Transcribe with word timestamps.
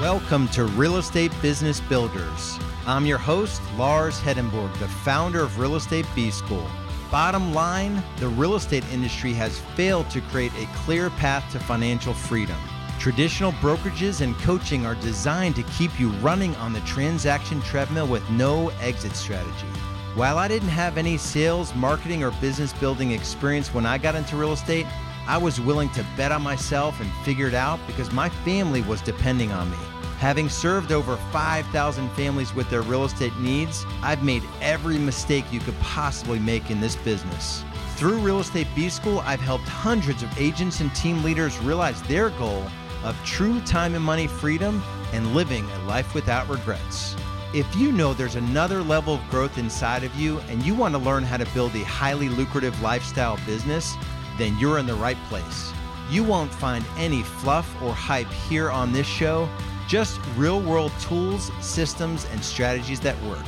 Welcome 0.00 0.46
to 0.50 0.64
Real 0.64 0.98
Estate 0.98 1.32
Business 1.42 1.80
Builders. 1.80 2.56
I'm 2.86 3.04
your 3.04 3.18
host, 3.18 3.60
Lars 3.76 4.20
Hedenborg, 4.20 4.72
the 4.78 4.86
founder 4.86 5.42
of 5.42 5.58
Real 5.58 5.74
Estate 5.74 6.06
B 6.14 6.30
School. 6.30 6.64
Bottom 7.10 7.52
line, 7.52 8.00
the 8.18 8.28
real 8.28 8.54
estate 8.54 8.84
industry 8.92 9.32
has 9.32 9.58
failed 9.74 10.08
to 10.10 10.20
create 10.20 10.52
a 10.56 10.66
clear 10.84 11.10
path 11.10 11.50
to 11.50 11.58
financial 11.58 12.14
freedom. 12.14 12.56
Traditional 13.00 13.50
brokerages 13.54 14.20
and 14.20 14.38
coaching 14.38 14.86
are 14.86 14.94
designed 14.94 15.56
to 15.56 15.64
keep 15.64 15.98
you 15.98 16.10
running 16.20 16.54
on 16.56 16.72
the 16.72 16.80
transaction 16.82 17.60
treadmill 17.62 18.06
with 18.06 18.30
no 18.30 18.68
exit 18.80 19.16
strategy. 19.16 19.66
While 20.14 20.38
I 20.38 20.46
didn't 20.46 20.68
have 20.68 20.96
any 20.96 21.16
sales, 21.16 21.74
marketing, 21.74 22.22
or 22.22 22.30
business 22.40 22.72
building 22.72 23.10
experience 23.10 23.74
when 23.74 23.84
I 23.84 23.98
got 23.98 24.14
into 24.14 24.36
real 24.36 24.52
estate, 24.52 24.86
I 25.28 25.36
was 25.36 25.60
willing 25.60 25.90
to 25.90 26.06
bet 26.16 26.32
on 26.32 26.40
myself 26.40 27.02
and 27.02 27.12
figure 27.22 27.48
it 27.48 27.54
out 27.54 27.78
because 27.86 28.10
my 28.10 28.30
family 28.30 28.80
was 28.80 29.02
depending 29.02 29.52
on 29.52 29.70
me. 29.70 29.76
Having 30.20 30.48
served 30.48 30.90
over 30.90 31.18
5,000 31.30 32.08
families 32.12 32.54
with 32.54 32.70
their 32.70 32.80
real 32.80 33.04
estate 33.04 33.36
needs, 33.36 33.84
I've 34.02 34.24
made 34.24 34.42
every 34.62 34.98
mistake 34.98 35.44
you 35.52 35.60
could 35.60 35.78
possibly 35.80 36.38
make 36.38 36.70
in 36.70 36.80
this 36.80 36.96
business. 36.96 37.62
Through 37.96 38.20
Real 38.20 38.40
Estate 38.40 38.68
B 38.74 38.88
School, 38.88 39.18
I've 39.26 39.38
helped 39.38 39.68
hundreds 39.68 40.22
of 40.22 40.40
agents 40.40 40.80
and 40.80 40.94
team 40.94 41.22
leaders 41.22 41.58
realize 41.58 42.02
their 42.04 42.30
goal 42.30 42.64
of 43.04 43.14
true 43.22 43.60
time 43.60 43.94
and 43.94 44.02
money 44.02 44.28
freedom 44.28 44.82
and 45.12 45.34
living 45.34 45.68
a 45.70 45.84
life 45.84 46.14
without 46.14 46.48
regrets. 46.48 47.14
If 47.52 47.76
you 47.76 47.92
know 47.92 48.14
there's 48.14 48.36
another 48.36 48.82
level 48.82 49.16
of 49.16 49.30
growth 49.30 49.58
inside 49.58 50.04
of 50.04 50.14
you 50.16 50.38
and 50.48 50.62
you 50.62 50.74
want 50.74 50.94
to 50.94 50.98
learn 50.98 51.22
how 51.22 51.36
to 51.36 51.46
build 51.52 51.74
a 51.74 51.84
highly 51.84 52.30
lucrative 52.30 52.80
lifestyle 52.80 53.38
business, 53.44 53.94
then 54.38 54.56
you're 54.58 54.78
in 54.78 54.86
the 54.86 54.94
right 54.94 55.18
place. 55.28 55.72
You 56.10 56.24
won't 56.24 56.54
find 56.54 56.84
any 56.96 57.22
fluff 57.22 57.70
or 57.82 57.92
hype 57.92 58.30
here 58.48 58.70
on 58.70 58.92
this 58.92 59.06
show, 59.06 59.48
just 59.88 60.18
real 60.36 60.60
world 60.60 60.92
tools, 61.00 61.50
systems, 61.60 62.24
and 62.32 62.42
strategies 62.42 63.00
that 63.00 63.20
work. 63.24 63.44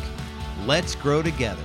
Let's 0.67 0.95
grow 0.95 1.23
together. 1.23 1.63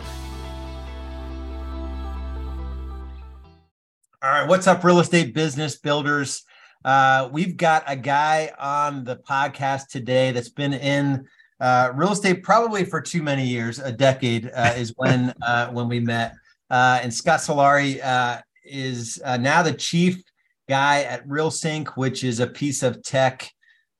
All 4.24 4.32
right, 4.32 4.48
what's 4.48 4.68
up, 4.68 4.84
real 4.84 5.00
estate 5.00 5.34
business 5.34 5.76
builders? 5.76 6.44
Uh, 6.86 7.30
we've 7.32 7.58
got 7.58 7.84
a 7.88 7.96
guy 7.96 8.52
on 8.60 9.04
the 9.04 9.18
podcast 9.18 9.88
today 9.88 10.32
that's 10.32 10.50
been 10.50 10.74
in 10.74 11.28
uh, 11.60 11.92
real 11.96 12.12
estate 12.12 12.44
probably 12.44 12.86
for 12.86 13.02
too 13.02 13.24
many 13.24 13.46
years. 13.46 13.80
A 13.80 13.92
decade 13.92 14.52
uh, 14.56 14.74
is 14.78 14.94
when 14.96 15.34
uh, 15.42 15.70
when 15.70 15.88
we 15.88 16.00
met. 16.00 16.36
Uh, 16.70 17.00
and 17.02 17.14
Scott 17.14 17.40
Solari 17.40 18.04
uh, 18.04 18.42
is 18.66 19.22
uh, 19.24 19.38
now 19.38 19.62
the 19.62 19.74
chief 19.74 20.22
guy 20.68 21.04
at 21.04 21.28
RealSynch, 21.28 21.90
which 21.90 22.24
is 22.24 22.40
a 22.40 22.48
piece 22.48 22.84
of 22.84 23.04
tech 23.04 23.50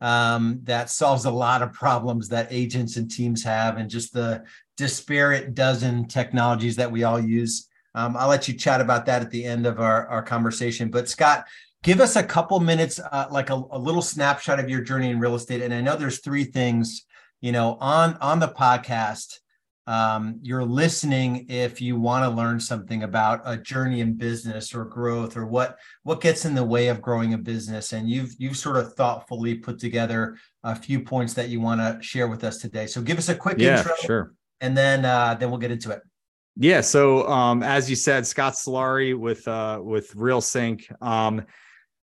um, 0.02 0.60
that 0.64 0.90
solves 0.90 1.26
a 1.26 1.32
lot 1.32 1.62
of 1.62 1.74
problems 1.74 2.30
that 2.30 2.48
agents 2.50 2.98
and 2.98 3.10
teams 3.10 3.44
have, 3.44 3.78
and 3.78 3.90
just 3.90 4.14
the 4.14 4.44
disparate 4.78 5.54
dozen 5.54 6.08
technologies 6.08 6.76
that 6.76 6.92
we 6.92 7.04
all 7.04 7.20
use. 7.20 7.70
Um, 7.94 8.18
I'll 8.18 8.28
let 8.28 8.48
you 8.48 8.54
chat 8.54 8.82
about 8.82 9.06
that 9.06 9.22
at 9.22 9.32
the 9.32 9.46
end 9.46 9.66
of 9.66 9.80
our, 9.80 10.08
our 10.08 10.22
conversation. 10.22 10.90
But 10.90 11.08
Scott, 11.08 11.46
give 11.82 12.02
us 12.02 12.18
a 12.18 12.24
couple 12.24 12.60
minutes, 12.60 13.00
uh, 13.00 13.28
like 13.32 13.50
a, 13.50 13.64
a 13.72 13.80
little 13.80 14.02
snapshot 14.02 14.60
of 14.60 14.70
your 14.70 14.82
journey 14.82 15.10
in 15.12 15.20
real 15.20 15.36
estate. 15.36 15.62
And 15.62 15.74
I 15.74 15.82
know 15.82 15.96
there's 15.96 16.20
three 16.20 16.44
things, 16.44 17.06
you 17.40 17.54
know, 17.54 17.78
on 17.80 18.18
on 18.18 18.40
the 18.40 18.50
podcast 18.50 19.40
um, 19.88 20.40
you're 20.42 20.66
listening 20.66 21.46
if 21.48 21.80
you 21.80 22.00
want 22.00 22.24
to 22.24 22.30
learn 22.30 22.60
something 22.60 23.04
about 23.04 23.42
a 23.46 23.56
journey 23.56 24.02
in 24.02 24.14
business 24.14 24.74
or 24.74 24.86
growth 24.86 25.38
or 25.38 25.46
what 25.46 25.78
what 26.04 26.22
gets 26.22 26.46
in 26.46 26.56
the 26.56 26.64
way 26.64 26.88
of 26.88 27.02
growing 27.02 27.34
a 27.34 27.38
business. 27.38 27.94
And 27.94 28.10
you've 28.10 28.34
you've 28.40 28.58
sort 28.58 28.78
of 28.78 28.94
thoughtfully 28.94 29.56
put 29.56 29.78
together 29.78 30.38
a 30.64 30.76
few 30.76 31.02
points 31.02 31.34
that 31.36 31.50
you 31.50 31.62
want 31.62 31.82
to 31.82 32.02
share 32.02 32.28
with 32.28 32.44
us 32.44 32.58
today. 32.58 32.88
So 32.88 33.02
give 33.02 33.20
us 33.20 33.30
a 33.30 33.36
quick 33.36 33.60
yeah, 33.60 33.78
intro 33.78 33.94
sure. 34.02 34.34
and 34.60 34.76
then 34.76 35.06
uh, 35.06 35.36
then 35.36 35.52
we'll 35.52 35.60
get 35.60 35.72
into 35.72 35.92
it. 35.92 36.02
Yeah 36.58 36.82
so 36.82 37.28
um, 37.28 37.62
as 37.62 37.90
you 37.90 37.96
said 37.96 38.26
scott 38.26 38.54
solari 38.54 39.16
with 39.16 39.48
uh, 39.48 39.80
with 39.84 40.16
RealSynch 40.16 40.90
um, 41.02 41.46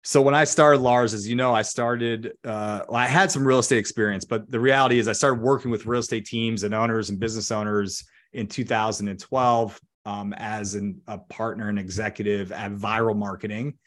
so 0.07 0.22
when 0.22 0.34
I 0.34 0.45
started 0.45 0.79
Lars, 0.79 1.13
as 1.13 1.28
you 1.28 1.35
know, 1.35 1.53
I 1.53 1.63
started, 1.63 2.31
uh, 2.45 2.84
I 2.90 3.07
had 3.07 3.29
some 3.29 3.45
real 3.45 3.59
estate 3.59 3.79
experience, 3.79 4.23
but 4.23 4.50
the 4.50 4.57
reality 4.57 5.00
is 5.00 5.09
I 5.09 5.12
started 5.12 5.41
working 5.41 5.69
with 5.69 5.85
real 5.85 6.00
estate 6.00 6.25
teams 6.25 6.63
and 6.63 6.73
owners 6.73 7.09
and 7.09 7.19
business 7.19 7.51
owners 7.51 8.06
in 8.31 8.47
2012 8.47 9.81
um, 10.06 10.34
as 10.38 10.75
an, 10.75 11.01
a 11.07 11.18
partner 11.18 11.68
and 11.68 11.78
executive 11.78 12.53
at 12.53 12.72
Viral 12.72 13.18
Marketing. 13.18 13.78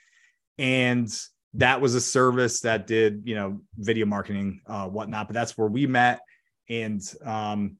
And 0.59 1.09
that 1.55 1.81
was 1.81 1.95
a 1.95 2.03
service 2.03 2.61
that 2.61 2.87
did, 2.87 3.23
you 3.25 3.35
know, 3.35 3.63
video 3.79 4.05
marketing, 4.05 4.61
uh, 4.67 4.89
whatnot, 4.89 5.27
but 5.27 5.33
that's 5.33 5.57
where 5.57 5.69
we 5.69 5.87
met. 5.87 6.21
And 6.69 7.01
um, 7.25 7.79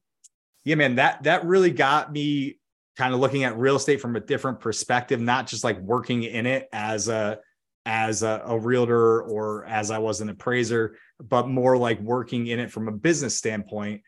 yeah, 0.63 0.73
man, 0.73 0.95
that, 0.95 1.21
that 1.25 1.45
really 1.45 1.69
got 1.69 2.11
me 2.11 2.57
kind 2.97 3.13
of 3.13 3.19
looking 3.19 3.43
at 3.43 3.55
real 3.59 3.75
estate 3.75 4.01
from 4.01 4.15
a 4.15 4.19
different 4.19 4.59
perspective, 4.59 5.21
not 5.21 5.45
just 5.45 5.63
like 5.63 5.79
working 5.81 6.23
in 6.23 6.47
it 6.47 6.67
as 6.73 7.07
a, 7.07 7.37
as 7.85 8.23
a, 8.23 8.41
a, 8.45 8.59
realtor 8.59 9.23
or 9.23 9.65
as 9.65 9.89
I 9.89 9.97
was 9.97 10.21
an 10.21 10.29
appraiser, 10.29 10.97
but 11.19 11.47
more 11.47 11.77
like 11.77 11.99
working 11.99 12.47
in 12.47 12.59
it 12.59 12.71
from 12.71 12.87
a 12.87 12.91
business 12.91 13.37
standpoint 13.37 14.01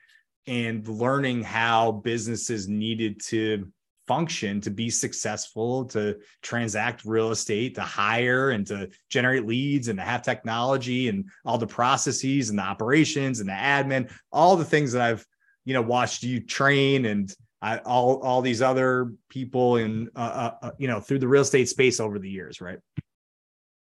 and 0.45 0.87
learning 0.87 1.43
how 1.43 1.91
businesses 1.91 2.67
needed 2.67 3.19
to 3.25 3.67
function 4.07 4.59
to 4.61 4.69
be 4.69 4.89
successful, 4.89 5.85
to 5.85 6.17
transact 6.41 7.05
real 7.05 7.31
estate, 7.31 7.75
to 7.75 7.81
hire 7.81 8.51
and 8.51 8.67
to 8.67 8.89
generate 9.09 9.45
leads 9.45 9.87
and 9.87 9.97
to 9.97 10.03
have 10.03 10.21
technology 10.21 11.07
and 11.09 11.25
all 11.45 11.57
the 11.57 11.67
processes 11.67 12.49
and 12.49 12.59
the 12.59 12.63
operations 12.63 13.39
and 13.39 13.47
the 13.47 13.53
admin, 13.53 14.11
all 14.31 14.55
the 14.55 14.65
things 14.65 14.91
that 14.91 15.01
I've, 15.01 15.25
you 15.65 15.73
know, 15.73 15.81
watched 15.81 16.23
you 16.23 16.41
train 16.41 17.05
and 17.05 17.33
I, 17.61 17.77
all, 17.77 18.19
all 18.21 18.41
these 18.41 18.61
other 18.61 19.13
people 19.29 19.77
in, 19.77 20.09
uh, 20.15 20.19
uh, 20.61 20.67
uh 20.67 20.71
you 20.77 20.89
know, 20.89 20.99
through 20.99 21.19
the 21.19 21.27
real 21.29 21.43
estate 21.43 21.69
space 21.69 22.01
over 22.01 22.19
the 22.19 22.29
years. 22.29 22.59
Right. 22.59 22.79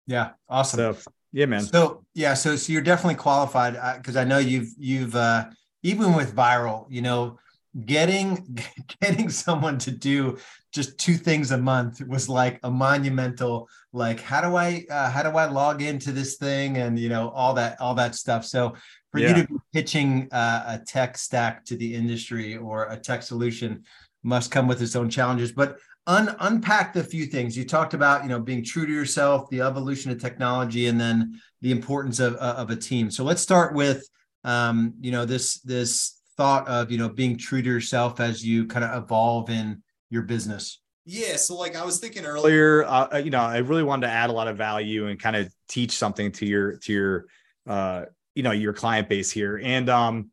Yeah, 0.07 0.31
awesome. 0.47 0.95
So, 0.95 1.11
yeah, 1.31 1.45
man. 1.45 1.61
So 1.61 2.05
yeah, 2.13 2.33
so 2.33 2.55
so 2.55 2.71
you're 2.71 2.81
definitely 2.81 3.15
qualified 3.15 3.73
because 3.97 4.15
uh, 4.15 4.21
I 4.21 4.23
know 4.23 4.37
you've 4.37 4.69
you've 4.77 5.15
uh, 5.15 5.45
even 5.83 6.13
with 6.13 6.35
viral, 6.35 6.85
you 6.89 7.01
know, 7.01 7.37
getting 7.85 8.57
getting 9.01 9.29
someone 9.29 9.77
to 9.77 9.91
do 9.91 10.37
just 10.71 10.97
two 10.97 11.15
things 11.15 11.51
a 11.51 11.57
month 11.57 12.01
was 12.07 12.29
like 12.29 12.59
a 12.63 12.71
monumental 12.71 13.67
like 13.91 14.19
how 14.21 14.41
do 14.41 14.55
i 14.55 14.85
uh, 14.89 15.09
how 15.09 15.21
do 15.21 15.29
i 15.29 15.45
log 15.45 15.81
into 15.81 16.11
this 16.11 16.35
thing 16.37 16.77
and 16.77 16.97
you 16.97 17.09
know 17.09 17.29
all 17.29 17.53
that 17.53 17.79
all 17.81 17.93
that 17.93 18.15
stuff 18.15 18.45
so 18.45 18.73
for 19.11 19.19
yeah. 19.19 19.29
you 19.29 19.33
to 19.41 19.47
be 19.47 19.55
pitching 19.73 20.27
uh, 20.31 20.63
a 20.67 20.85
tech 20.85 21.17
stack 21.17 21.65
to 21.65 21.75
the 21.75 21.93
industry 21.93 22.55
or 22.55 22.85
a 22.85 22.97
tech 22.97 23.21
solution 23.21 23.83
must 24.25 24.51
come 24.51 24.67
with 24.67 24.81
its 24.81 24.95
own 24.95 25.09
challenges. 25.09 25.51
But 25.51 25.77
un, 26.07 26.35
unpack 26.39 26.93
the 26.93 27.03
few 27.03 27.25
things. 27.25 27.57
You 27.57 27.65
talked 27.65 27.93
about 27.93 28.23
you 28.23 28.29
know 28.29 28.39
being 28.39 28.63
true 28.63 28.85
to 28.85 28.91
yourself 28.91 29.49
the 29.49 29.61
evolution 29.61 30.11
of 30.11 30.21
technology 30.21 30.87
and 30.87 30.99
then 30.99 31.39
the 31.61 31.71
importance 31.71 32.19
of, 32.19 32.35
uh, 32.35 32.55
of 32.57 32.69
a 32.69 32.75
team. 32.75 33.09
So 33.09 33.23
let's 33.23 33.41
start 33.41 33.73
with 33.73 34.07
um, 34.43 34.93
you 34.99 35.11
know 35.11 35.25
this 35.25 35.61
this 35.61 36.19
thought 36.37 36.67
of 36.67 36.91
you 36.91 36.97
know 36.97 37.09
being 37.09 37.37
true 37.37 37.61
to 37.61 37.69
yourself 37.69 38.19
as 38.19 38.45
you 38.45 38.65
kind 38.67 38.83
of 38.83 39.03
evolve 39.03 39.49
in 39.49 39.81
your 40.09 40.23
business. 40.23 40.81
Yeah 41.07 41.35
so 41.35 41.55
like 41.55 41.75
i 41.75 41.85
was 41.85 41.99
thinking 41.99 42.25
earlier 42.25 42.83
uh, 42.83 43.07
uh, 43.13 43.17
you 43.17 43.29
know 43.29 43.39
i 43.39 43.57
really 43.57 43.83
wanted 43.83 44.07
to 44.07 44.11
add 44.11 44.31
a 44.31 44.33
lot 44.33 44.47
of 44.47 44.57
value 44.57 45.05
and 45.05 45.19
kind 45.19 45.35
of 45.35 45.53
teach 45.67 45.91
something 45.91 46.31
to 46.31 46.47
your 46.47 46.77
to 46.77 46.91
your 46.91 47.25
uh 47.67 48.05
you 48.35 48.43
know 48.43 48.51
your 48.51 48.73
client 48.73 49.09
base 49.09 49.31
here. 49.31 49.59
And 49.63 49.89
um 49.89 50.29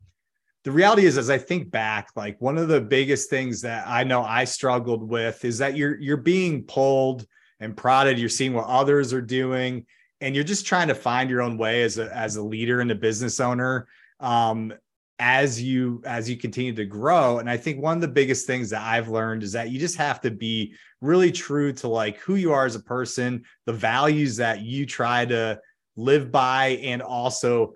the 0.63 0.71
reality 0.71 1.05
is 1.05 1.17
as 1.17 1.29
i 1.29 1.37
think 1.37 1.69
back 1.69 2.09
like 2.15 2.39
one 2.39 2.57
of 2.57 2.67
the 2.67 2.81
biggest 2.81 3.29
things 3.29 3.61
that 3.61 3.85
i 3.87 4.03
know 4.03 4.23
i 4.23 4.43
struggled 4.43 5.07
with 5.07 5.43
is 5.45 5.57
that 5.57 5.75
you're 5.75 5.99
you're 5.99 6.17
being 6.17 6.63
pulled 6.63 7.25
and 7.63 7.75
prodded. 7.75 8.19
You're 8.19 8.29
seeing 8.29 8.53
what 8.53 8.67
others 8.67 9.13
are 9.13 9.21
doing 9.21 9.85
and 10.21 10.35
you're 10.35 10.43
just 10.43 10.65
trying 10.65 10.89
to 10.89 10.95
find 10.95 11.29
your 11.29 11.41
own 11.41 11.57
way 11.57 11.83
as 11.83 11.97
a 11.97 12.15
as 12.15 12.35
a 12.35 12.43
leader 12.43 12.81
and 12.81 12.91
a 12.91 12.95
business 12.95 13.39
owner 13.39 13.87
um, 14.19 14.73
as 15.19 15.61
you 15.61 16.01
as 16.05 16.29
you 16.29 16.37
continue 16.37 16.73
to 16.73 16.85
grow. 16.85 17.39
And 17.39 17.49
i 17.49 17.57
think 17.57 17.81
one 17.81 17.95
of 17.95 18.01
the 18.01 18.07
biggest 18.07 18.45
things 18.45 18.69
that 18.71 18.81
i've 18.81 19.09
learned 19.09 19.43
is 19.43 19.53
that 19.53 19.69
you 19.69 19.79
just 19.79 19.95
have 19.97 20.21
to 20.21 20.31
be 20.31 20.75
really 21.01 21.31
true 21.31 21.71
to 21.73 21.87
like 21.87 22.17
who 22.17 22.35
you 22.35 22.51
are 22.51 22.65
as 22.65 22.75
a 22.75 22.83
person 22.83 23.43
the 23.65 23.73
values 23.73 24.37
that 24.37 24.61
you 24.61 24.85
try 24.85 25.25
to 25.25 25.59
live 25.95 26.31
by 26.31 26.79
and 26.83 27.01
also 27.01 27.73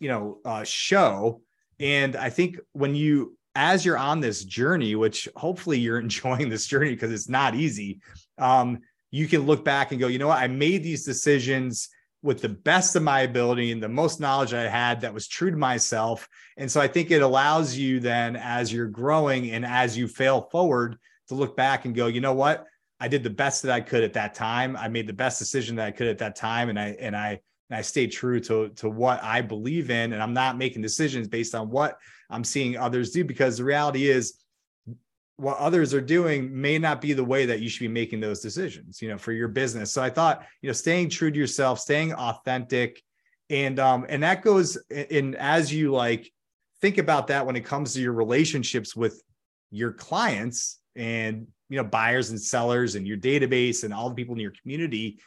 you 0.00 0.08
know 0.08 0.38
uh, 0.44 0.64
show 0.64 1.42
and 1.80 2.16
I 2.16 2.30
think 2.30 2.58
when 2.72 2.94
you, 2.94 3.36
as 3.54 3.84
you're 3.84 3.98
on 3.98 4.20
this 4.20 4.44
journey, 4.44 4.94
which 4.94 5.28
hopefully 5.36 5.78
you're 5.78 5.98
enjoying 6.00 6.48
this 6.48 6.66
journey 6.66 6.90
because 6.90 7.12
it's 7.12 7.28
not 7.28 7.54
easy, 7.54 8.00
um, 8.38 8.80
you 9.10 9.28
can 9.28 9.46
look 9.46 9.64
back 9.64 9.92
and 9.92 10.00
go, 10.00 10.08
you 10.08 10.18
know 10.18 10.28
what, 10.28 10.38
I 10.38 10.48
made 10.48 10.82
these 10.82 11.04
decisions 11.04 11.88
with 12.22 12.40
the 12.40 12.48
best 12.48 12.96
of 12.96 13.02
my 13.02 13.20
ability 13.20 13.70
and 13.70 13.82
the 13.82 13.88
most 13.88 14.18
knowledge 14.18 14.52
I 14.52 14.68
had 14.68 15.00
that 15.02 15.14
was 15.14 15.28
true 15.28 15.50
to 15.50 15.56
myself. 15.56 16.28
And 16.56 16.70
so 16.70 16.80
I 16.80 16.88
think 16.88 17.10
it 17.10 17.22
allows 17.22 17.76
you 17.76 18.00
then, 18.00 18.36
as 18.36 18.72
you're 18.72 18.88
growing 18.88 19.52
and 19.52 19.64
as 19.64 19.96
you 19.96 20.08
fail 20.08 20.48
forward, 20.50 20.98
to 21.28 21.34
look 21.34 21.56
back 21.56 21.84
and 21.84 21.94
go, 21.94 22.06
you 22.06 22.20
know 22.20 22.32
what, 22.32 22.66
I 23.00 23.08
did 23.08 23.22
the 23.22 23.30
best 23.30 23.62
that 23.62 23.72
I 23.72 23.80
could 23.80 24.02
at 24.02 24.14
that 24.14 24.34
time. 24.34 24.76
I 24.76 24.88
made 24.88 25.06
the 25.06 25.12
best 25.12 25.38
decision 25.38 25.76
that 25.76 25.86
I 25.86 25.90
could 25.90 26.06
at 26.06 26.18
that 26.18 26.36
time, 26.36 26.68
and 26.68 26.78
I 26.78 26.96
and 26.98 27.16
I 27.16 27.40
and 27.70 27.78
I 27.78 27.82
stay 27.82 28.06
true 28.06 28.40
to 28.40 28.68
to 28.70 28.88
what 28.88 29.22
I 29.22 29.40
believe 29.40 29.90
in 29.90 30.12
and 30.12 30.22
I'm 30.22 30.34
not 30.34 30.58
making 30.58 30.82
decisions 30.82 31.28
based 31.28 31.54
on 31.54 31.70
what 31.70 31.98
I'm 32.30 32.44
seeing 32.44 32.76
others 32.76 33.10
do 33.10 33.24
because 33.24 33.58
the 33.58 33.64
reality 33.64 34.08
is 34.08 34.34
what 35.36 35.58
others 35.58 35.92
are 35.92 36.00
doing 36.00 36.58
may 36.58 36.78
not 36.78 37.00
be 37.00 37.12
the 37.12 37.24
way 37.24 37.44
that 37.46 37.60
you 37.60 37.68
should 37.68 37.80
be 37.80 37.88
making 37.88 38.20
those 38.20 38.40
decisions, 38.40 39.02
you 39.02 39.08
know, 39.10 39.18
for 39.18 39.32
your 39.32 39.48
business. 39.48 39.92
So 39.92 40.02
I 40.02 40.08
thought, 40.08 40.46
you 40.62 40.68
know, 40.68 40.72
staying 40.72 41.10
true 41.10 41.30
to 41.30 41.38
yourself, 41.38 41.78
staying 41.78 42.14
authentic 42.14 43.02
and 43.50 43.78
um 43.78 44.06
and 44.08 44.22
that 44.22 44.42
goes 44.42 44.76
in 44.90 45.34
as 45.36 45.72
you 45.72 45.92
like 45.92 46.32
think 46.80 46.98
about 46.98 47.28
that 47.28 47.46
when 47.46 47.56
it 47.56 47.64
comes 47.64 47.94
to 47.94 48.00
your 48.00 48.12
relationships 48.12 48.96
with 48.96 49.22
your 49.70 49.92
clients 49.92 50.78
and 50.94 51.46
you 51.68 51.76
know 51.76 51.84
buyers 51.84 52.30
and 52.30 52.40
sellers 52.40 52.94
and 52.94 53.06
your 53.06 53.16
database 53.16 53.84
and 53.84 53.92
all 53.92 54.08
the 54.08 54.14
people 54.14 54.34
in 54.34 54.40
your 54.40 54.52
community 54.62 55.18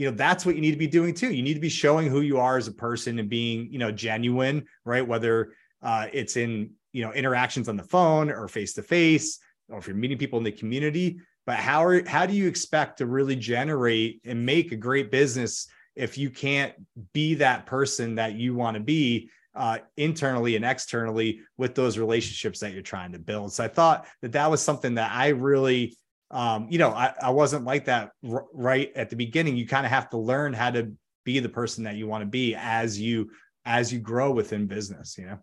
you 0.00 0.10
know 0.10 0.16
that's 0.16 0.46
what 0.46 0.54
you 0.54 0.62
need 0.62 0.70
to 0.70 0.78
be 0.78 0.86
doing 0.86 1.12
too. 1.12 1.30
You 1.30 1.42
need 1.42 1.52
to 1.52 1.60
be 1.60 1.68
showing 1.68 2.08
who 2.08 2.22
you 2.22 2.38
are 2.38 2.56
as 2.56 2.66
a 2.66 2.72
person 2.72 3.18
and 3.18 3.28
being 3.28 3.70
you 3.70 3.78
know 3.78 3.92
genuine 3.92 4.64
right? 4.86 5.06
Whether 5.06 5.52
uh, 5.82 6.06
it's 6.10 6.38
in 6.38 6.70
you 6.94 7.04
know 7.04 7.12
interactions 7.12 7.68
on 7.68 7.76
the 7.76 7.84
phone 7.84 8.30
or 8.30 8.48
face 8.48 8.72
to 8.74 8.82
face 8.82 9.40
or 9.68 9.78
if 9.78 9.86
you're 9.86 9.94
meeting 9.94 10.16
people 10.16 10.38
in 10.38 10.44
the 10.44 10.52
community. 10.52 11.20
But 11.44 11.56
how 11.56 11.84
are 11.84 12.02
how 12.08 12.24
do 12.24 12.32
you 12.32 12.48
expect 12.48 12.96
to 12.98 13.06
really 13.06 13.36
generate 13.36 14.22
and 14.24 14.46
make 14.46 14.72
a 14.72 14.76
great 14.76 15.10
business 15.10 15.66
if 15.96 16.16
you 16.16 16.30
can't 16.30 16.72
be 17.12 17.34
that 17.34 17.66
person 17.66 18.14
that 18.14 18.36
you 18.36 18.54
want 18.54 18.76
to 18.76 18.82
be 18.82 19.28
uh, 19.54 19.80
internally 19.98 20.56
and 20.56 20.64
externally 20.64 21.40
with 21.58 21.74
those 21.74 21.98
relationships 21.98 22.60
that 22.60 22.72
you're 22.72 22.80
trying 22.80 23.12
to 23.12 23.18
build. 23.18 23.52
So 23.52 23.64
I 23.64 23.68
thought 23.68 24.06
that 24.22 24.32
that 24.32 24.50
was 24.50 24.62
something 24.62 24.94
that 24.94 25.12
I 25.12 25.28
really, 25.28 25.94
um, 26.30 26.68
you 26.70 26.78
know, 26.78 26.90
I, 26.90 27.12
I 27.20 27.30
wasn't 27.30 27.64
like 27.64 27.86
that 27.86 28.12
r- 28.28 28.46
right 28.52 28.92
at 28.94 29.10
the 29.10 29.16
beginning. 29.16 29.56
You 29.56 29.66
kind 29.66 29.84
of 29.84 29.90
have 29.90 30.10
to 30.10 30.18
learn 30.18 30.52
how 30.52 30.70
to 30.70 30.92
be 31.24 31.40
the 31.40 31.48
person 31.48 31.84
that 31.84 31.96
you 31.96 32.06
want 32.06 32.22
to 32.22 32.26
be 32.26 32.54
as 32.54 33.00
you 33.00 33.30
as 33.64 33.92
you 33.92 33.98
grow 33.98 34.30
within 34.30 34.66
business. 34.66 35.16
You 35.18 35.26
know. 35.26 35.38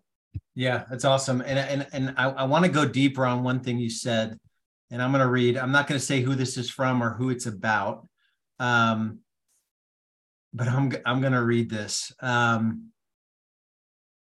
Yeah, 0.54 0.84
that's 0.88 1.04
awesome. 1.04 1.42
And 1.42 1.58
and 1.58 1.86
and 1.92 2.14
I, 2.16 2.30
I 2.30 2.44
want 2.44 2.64
to 2.64 2.70
go 2.70 2.86
deeper 2.86 3.26
on 3.26 3.44
one 3.44 3.60
thing 3.60 3.78
you 3.78 3.90
said, 3.90 4.38
and 4.90 5.02
I'm 5.02 5.12
going 5.12 5.24
to 5.24 5.30
read. 5.30 5.56
I'm 5.58 5.72
not 5.72 5.86
going 5.86 6.00
to 6.00 6.04
say 6.04 6.22
who 6.22 6.34
this 6.34 6.56
is 6.56 6.70
from 6.70 7.02
or 7.02 7.10
who 7.10 7.30
it's 7.30 7.46
about, 7.46 8.08
um, 8.58 9.18
but 10.54 10.68
I'm 10.68 10.92
I'm 11.04 11.20
going 11.20 11.34
to 11.34 11.44
read 11.44 11.68
this. 11.68 12.12
Um, 12.20 12.88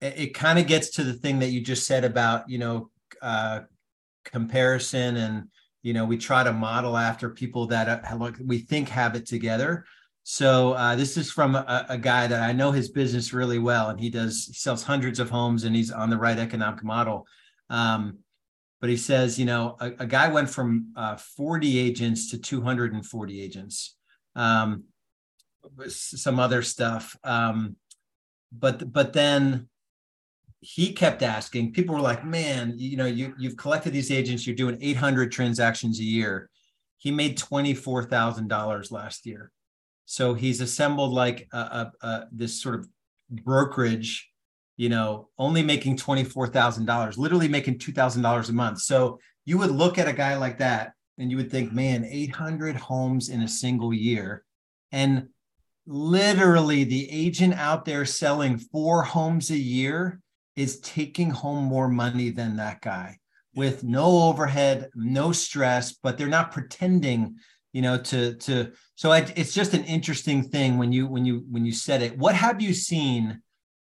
it, 0.01 0.15
it 0.17 0.35
kind 0.35 0.59
of 0.59 0.67
gets 0.67 0.91
to 0.91 1.05
the 1.05 1.15
thing 1.15 1.39
that 1.39 1.51
you 1.51 1.61
just 1.61 1.87
said 1.87 2.05
about 2.05 2.51
you 2.51 2.59
know 2.59 2.91
uh, 3.23 3.61
comparison 4.25 5.17
and 5.17 5.45
you 5.83 5.93
know 5.93 6.05
we 6.05 6.17
try 6.17 6.43
to 6.45 6.53
model 6.53 6.97
after 6.97 7.31
people 7.31 7.67
that 7.67 7.89
uh, 8.05 8.33
we 8.45 8.59
think 8.59 8.89
have 8.89 9.15
it 9.15 9.27
together. 9.27 9.85
So 10.23 10.75
uh, 10.75 10.97
this 10.97 11.17
is 11.17 11.31
from 11.31 11.57
a, 11.57 11.87
a, 11.89 11.99
guy 11.99 12.27
that 12.27 12.43
i 12.43 12.53
know 12.53 12.71
his 12.71 12.91
business 12.91 13.33
really 13.33 13.59
well 13.59 13.89
and 13.89 13.99
he 13.99 14.11
does 14.11 14.45
he 14.47 14.53
sells 14.53 14.83
hundreds 14.83 15.19
of 15.19 15.31
homes 15.31 15.65
and 15.65 15.75
he's 15.75 15.91
on 15.91 16.11
the 16.11 16.19
right 16.19 16.39
economic 16.39 16.85
model. 16.85 17.27
Um, 17.71 18.19
but 18.81 18.91
he 18.91 18.97
says 18.97 19.39
you 19.39 19.47
know 19.47 19.77
a, 19.81 19.93
a 20.01 20.07
guy 20.07 20.29
went 20.29 20.51
from 20.51 20.93
uh, 20.97 21.17
40 21.17 21.79
agents 21.79 22.31
to 22.31 22.39
240 22.39 23.43
agents 23.43 23.97
um, 24.37 24.85
some 25.89 26.39
other 26.39 26.63
stuff. 26.63 27.17
Um, 27.25 27.77
but 28.53 28.93
but 28.93 29.13
then 29.13 29.69
he 30.61 30.93
kept 30.93 31.23
asking 31.23 31.73
people 31.73 31.95
were 31.95 32.01
like 32.01 32.25
man 32.25 32.75
you 32.77 32.97
know 32.97 33.07
you, 33.07 33.35
you've 33.39 33.57
collected 33.57 33.93
these 33.93 34.11
agents 34.11 34.47
you're 34.47 34.57
doing 34.57 34.79
800 34.81 35.33
transactions 35.33 36.01
a 36.01 36.05
year. 36.05 36.49
He 36.99 37.11
made 37.11 37.39
$24000 37.39 38.93
last 38.93 39.25
year. 39.25 39.51
So 40.05 40.35
he's 40.35 40.61
assembled 40.61 41.15
like 41.15 41.49
a, 41.51 41.59
a, 41.59 41.93
a, 42.03 42.27
this 42.31 42.61
sort 42.61 42.75
of 42.75 42.89
brokerage 43.31 44.29
you 44.77 44.89
know 44.89 45.29
only 45.39 45.63
making 45.63 45.97
$24000 45.97 47.17
literally 47.17 47.49
making 47.49 47.79
$2000 47.79 48.49
a 48.49 48.53
month. 48.53 48.81
So 48.81 49.19
you 49.45 49.57
would 49.59 49.71
look 49.71 49.99
at 49.99 50.09
a 50.09 50.13
guy 50.13 50.37
like 50.37 50.59
that 50.59 50.93
and 51.17 51.31
you 51.31 51.37
would 51.37 51.51
think 51.51 51.73
man 51.73 52.05
800 52.05 52.77
homes 52.77 53.29
in 53.29 53.43
a 53.43 53.49
single 53.49 53.95
year. 53.95 54.45
And 54.93 55.29
literally 55.87 56.85
the 56.85 57.11
agent 57.11 57.55
out 57.55 57.85
there 57.85 58.05
selling 58.05 58.59
four 58.59 59.03
homes 59.03 59.51
a 59.51 59.59
year 59.59 60.21
is 60.61 60.79
taking 60.81 61.31
home 61.31 61.65
more 61.65 61.89
money 61.89 62.29
than 62.29 62.55
that 62.57 62.83
guy 62.83 63.17
with 63.55 63.83
no 63.83 64.29
overhead, 64.29 64.91
no 64.95 65.33
stress, 65.33 65.95
but 66.03 66.19
they're 66.19 66.29
not 66.29 66.53
pretending, 66.53 67.37
you 67.73 67.81
know, 67.81 67.97
to 67.97 68.35
to. 68.35 68.71
So 68.95 69.11
I, 69.11 69.21
it's 69.37 69.55
just 69.55 69.73
an 69.73 69.85
interesting 69.85 70.43
thing 70.43 70.77
when 70.77 70.93
you 70.93 71.07
when 71.07 71.25
you 71.25 71.47
when 71.51 71.65
you 71.65 71.73
said 71.73 72.03
it. 72.03 72.17
What 72.19 72.35
have 72.35 72.61
you 72.61 72.75
seen, 72.75 73.41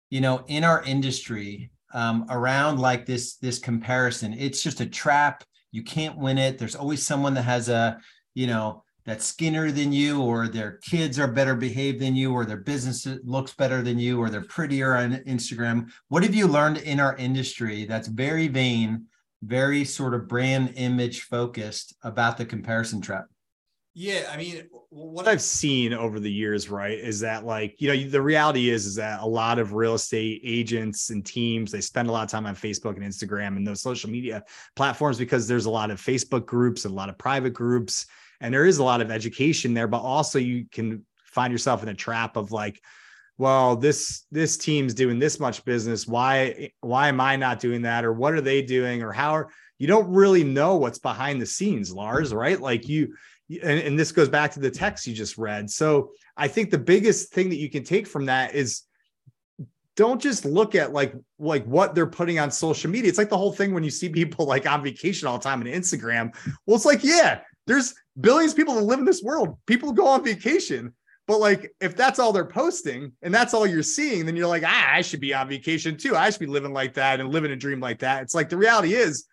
you 0.09 0.19
know, 0.19 0.43
in 0.47 0.65
our 0.65 0.83
industry 0.83 1.71
um, 1.93 2.25
around 2.29 2.79
like 2.79 3.05
this 3.05 3.37
this 3.37 3.59
comparison? 3.59 4.33
It's 4.33 4.61
just 4.61 4.81
a 4.81 4.85
trap. 4.85 5.45
You 5.71 5.83
can't 5.83 6.17
win 6.17 6.37
it. 6.37 6.57
There's 6.57 6.75
always 6.75 7.01
someone 7.01 7.33
that 7.35 7.43
has 7.43 7.69
a, 7.69 7.97
you 8.35 8.47
know, 8.47 8.83
that's 9.07 9.25
skinnier 9.25 9.71
than 9.71 9.93
you 9.93 10.21
or 10.21 10.49
their 10.49 10.73
kids 10.83 11.17
are 11.17 11.29
better 11.29 11.55
behaved 11.55 12.01
than 12.01 12.13
you 12.13 12.33
or 12.33 12.43
their 12.43 12.57
business 12.57 13.07
looks 13.23 13.53
better 13.53 13.81
than 13.81 13.97
you 13.97 14.19
or 14.19 14.29
they're 14.29 14.41
prettier 14.41 14.97
on 14.97 15.13
Instagram. 15.25 15.89
What 16.09 16.23
have 16.23 16.35
you 16.35 16.45
learned 16.45 16.79
in 16.79 16.99
our 16.99 17.15
industry 17.15 17.85
that's 17.85 18.09
very 18.09 18.49
vain, 18.49 19.05
very 19.41 19.85
sort 19.85 20.13
of 20.13 20.27
brand 20.27 20.73
image 20.75 21.21
focused 21.21 21.95
about 22.03 22.37
the 22.37 22.45
comparison 22.45 22.99
trap? 22.99 23.27
Yeah, 23.93 24.29
I 24.31 24.37
mean, 24.37 24.67
what 24.89 25.27
I've 25.27 25.41
seen 25.41 25.93
over 25.93 26.19
the 26.19 26.31
years, 26.31 26.69
right, 26.69 26.99
is 26.99 27.21
that 27.21 27.45
like, 27.45 27.81
you 27.81 27.87
know, 27.87 28.09
the 28.09 28.21
reality 28.21 28.69
is 28.69 28.85
is 28.85 28.95
that 28.95 29.21
a 29.21 29.25
lot 29.25 29.57
of 29.57 29.73
real 29.73 29.95
estate 29.95 30.41
agents 30.43 31.11
and 31.11 31.25
teams, 31.25 31.71
they 31.71 31.81
spend 31.81 32.09
a 32.09 32.11
lot 32.11 32.23
of 32.23 32.29
time 32.29 32.45
on 32.45 32.55
Facebook 32.55 32.95
and 32.95 33.03
Instagram 33.03 33.55
and 33.55 33.65
those 33.65 33.81
social 33.81 34.09
media 34.09 34.43
platforms 34.75 35.17
because 35.17 35.47
there's 35.47 35.65
a 35.65 35.71
lot 35.71 35.91
of 35.91 35.99
Facebook 35.99 36.45
groups 36.45 36.83
and 36.83 36.91
a 36.91 36.95
lot 36.95 37.09
of 37.09 37.17
private 37.17 37.53
groups 37.53 38.05
and 38.41 38.53
there 38.53 38.65
is 38.65 38.77
a 38.77 38.83
lot 38.83 39.01
of 39.01 39.11
education 39.11 39.73
there 39.73 39.87
but 39.87 40.01
also 40.01 40.39
you 40.39 40.65
can 40.71 41.05
find 41.37 41.51
yourself 41.51 41.83
in 41.83 41.89
a 41.89 41.93
trap 41.93 42.35
of 42.35 42.51
like 42.51 42.81
well 43.37 43.75
this 43.75 44.25
this 44.31 44.57
team's 44.57 44.95
doing 44.95 45.19
this 45.19 45.39
much 45.39 45.63
business. 45.65 46.07
Why 46.07 46.71
why 46.81 47.09
am 47.09 47.21
i 47.21 47.35
not 47.35 47.59
doing 47.59 47.83
that? 47.83 48.03
Or 48.03 48.11
what 48.13 48.33
are 48.33 48.41
they 48.41 48.63
doing? 48.63 49.03
Or 49.03 49.11
how 49.11 49.33
are 49.33 49.49
you 49.77 49.85
don't 49.85 50.09
really 50.09 50.43
know 50.43 50.77
what's 50.77 50.97
behind 50.97 51.39
the 51.39 51.45
scenes 51.45 51.93
lars 51.93 52.33
right? 52.33 52.59
Like 52.59 52.87
you 52.87 53.13
and, 53.49 53.79
and 53.79 53.99
this 53.99 54.11
goes 54.11 54.29
back 54.29 54.51
to 54.53 54.59
the 54.59 54.71
text 54.71 55.05
you 55.05 55.13
just 55.13 55.37
read. 55.37 55.69
So 55.69 56.11
i 56.35 56.47
think 56.47 56.69
the 56.69 56.77
biggest 56.77 57.31
thing 57.31 57.49
that 57.49 57.57
you 57.57 57.69
can 57.69 57.83
take 57.83 58.07
from 58.07 58.25
that 58.25 58.55
is 58.55 58.83
don't 59.95 60.21
just 60.21 60.45
look 60.45 60.75
at 60.75 60.93
like 60.93 61.13
like 61.39 61.65
what 61.65 61.93
they're 61.93 62.07
putting 62.07 62.39
on 62.39 62.49
social 62.49 62.89
media. 62.89 63.09
It's 63.09 63.17
like 63.17 63.29
the 63.29 63.37
whole 63.37 63.51
thing 63.51 63.73
when 63.73 63.83
you 63.83 63.89
see 63.91 64.09
people 64.09 64.45
like 64.45 64.65
on 64.65 64.83
vacation 64.83 65.27
all 65.27 65.37
the 65.37 65.43
time 65.43 65.61
on 65.61 65.67
Instagram. 65.67 66.33
Well, 66.65 66.75
it's 66.75 66.85
like, 66.85 67.03
yeah, 67.03 67.41
there's 67.65 67.93
billions 68.19 68.51
of 68.51 68.57
people 68.57 68.75
that 68.75 68.83
live 68.83 68.99
in 68.99 69.05
this 69.05 69.23
world. 69.23 69.57
People 69.65 69.91
go 69.91 70.07
on 70.07 70.23
vacation. 70.23 70.93
But 71.27 71.39
like, 71.39 71.73
if 71.81 71.95
that's 71.95 72.19
all 72.19 72.31
they're 72.31 72.45
posting 72.45 73.11
and 73.21 73.33
that's 73.33 73.53
all 73.53 73.67
you're 73.67 73.83
seeing, 73.83 74.25
then 74.25 74.35
you're 74.35 74.47
like, 74.47 74.63
ah, 74.65 74.93
I 74.93 75.01
should 75.01 75.19
be 75.19 75.33
on 75.33 75.49
vacation 75.49 75.97
too. 75.97 76.15
I 76.15 76.29
should 76.29 76.39
be 76.39 76.45
living 76.45 76.71
like 76.71 76.93
that 76.93 77.19
and 77.19 77.29
living 77.29 77.51
a 77.51 77.55
dream 77.55 77.81
like 77.81 77.99
that. 77.99 78.23
It's 78.23 78.33
like 78.33 78.47
the 78.47 78.57
reality 78.57 78.93
is 78.93 79.27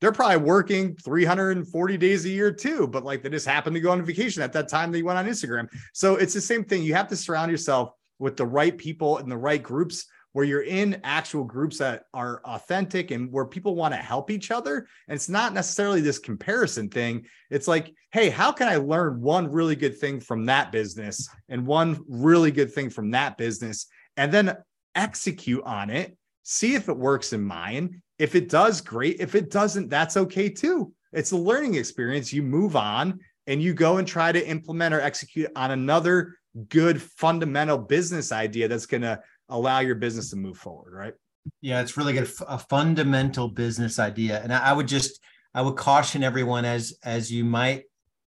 they're 0.00 0.12
probably 0.12 0.38
working 0.38 0.96
340 0.96 1.96
days 1.96 2.24
a 2.24 2.28
year 2.28 2.52
too, 2.52 2.88
but 2.88 3.04
like 3.04 3.22
they 3.22 3.30
just 3.30 3.46
happened 3.46 3.74
to 3.74 3.80
go 3.80 3.92
on 3.92 4.04
vacation 4.04 4.42
at 4.42 4.52
that 4.52 4.68
time 4.68 4.90
they 4.90 5.02
went 5.02 5.18
on 5.18 5.26
Instagram. 5.26 5.68
So 5.92 6.16
it's 6.16 6.34
the 6.34 6.40
same 6.40 6.64
thing. 6.64 6.82
You 6.82 6.94
have 6.94 7.08
to 7.08 7.16
surround 7.16 7.50
yourself 7.52 7.92
with 8.18 8.36
the 8.36 8.46
right 8.46 8.76
people 8.76 9.18
and 9.18 9.30
the 9.30 9.36
right 9.36 9.62
groups 9.62 10.06
where 10.32 10.44
you're 10.44 10.62
in 10.62 11.00
actual 11.04 11.44
groups 11.44 11.78
that 11.78 12.04
are 12.12 12.40
authentic 12.44 13.10
and 13.10 13.32
where 13.32 13.46
people 13.46 13.74
want 13.74 13.94
to 13.94 13.98
help 13.98 14.30
each 14.30 14.50
other. 14.50 14.86
And 15.08 15.16
it's 15.16 15.28
not 15.28 15.54
necessarily 15.54 16.00
this 16.00 16.18
comparison 16.18 16.88
thing. 16.88 17.26
It's 17.50 17.68
like, 17.68 17.92
hey, 18.12 18.30
how 18.30 18.52
can 18.52 18.68
I 18.68 18.76
learn 18.76 19.20
one 19.20 19.50
really 19.50 19.76
good 19.76 19.98
thing 19.98 20.20
from 20.20 20.46
that 20.46 20.70
business 20.70 21.28
and 21.48 21.66
one 21.66 22.02
really 22.08 22.50
good 22.50 22.72
thing 22.72 22.90
from 22.90 23.10
that 23.12 23.38
business 23.38 23.86
and 24.16 24.32
then 24.32 24.56
execute 24.94 25.62
on 25.64 25.90
it, 25.90 26.16
see 26.42 26.74
if 26.74 26.88
it 26.88 26.96
works 26.96 27.32
in 27.32 27.42
mine. 27.42 28.02
If 28.18 28.34
it 28.34 28.48
does, 28.48 28.80
great. 28.80 29.20
If 29.20 29.34
it 29.34 29.50
doesn't, 29.50 29.88
that's 29.88 30.16
okay 30.16 30.48
too. 30.48 30.92
It's 31.12 31.30
a 31.30 31.36
learning 31.36 31.76
experience. 31.76 32.32
You 32.32 32.42
move 32.42 32.76
on 32.76 33.20
and 33.46 33.62
you 33.62 33.72
go 33.72 33.96
and 33.96 34.06
try 34.06 34.32
to 34.32 34.46
implement 34.46 34.94
or 34.94 35.00
execute 35.00 35.50
on 35.56 35.70
another 35.70 36.36
good 36.68 37.00
fundamental 37.00 37.78
business 37.78 38.32
idea 38.32 38.68
that's 38.68 38.86
going 38.86 39.02
to 39.02 39.20
allow 39.48 39.80
your 39.80 39.94
business 39.94 40.30
to 40.30 40.36
move 40.36 40.58
forward, 40.58 40.92
right? 40.92 41.14
Yeah, 41.60 41.80
it's 41.80 41.96
really 41.96 42.12
good. 42.12 42.30
A 42.46 42.58
fundamental 42.58 43.48
business 43.48 43.98
idea. 43.98 44.40
And 44.42 44.52
I 44.52 44.72
would 44.72 44.88
just, 44.88 45.20
I 45.54 45.62
would 45.62 45.76
caution 45.76 46.22
everyone 46.22 46.64
as, 46.64 46.98
as 47.02 47.32
you 47.32 47.44
might 47.44 47.84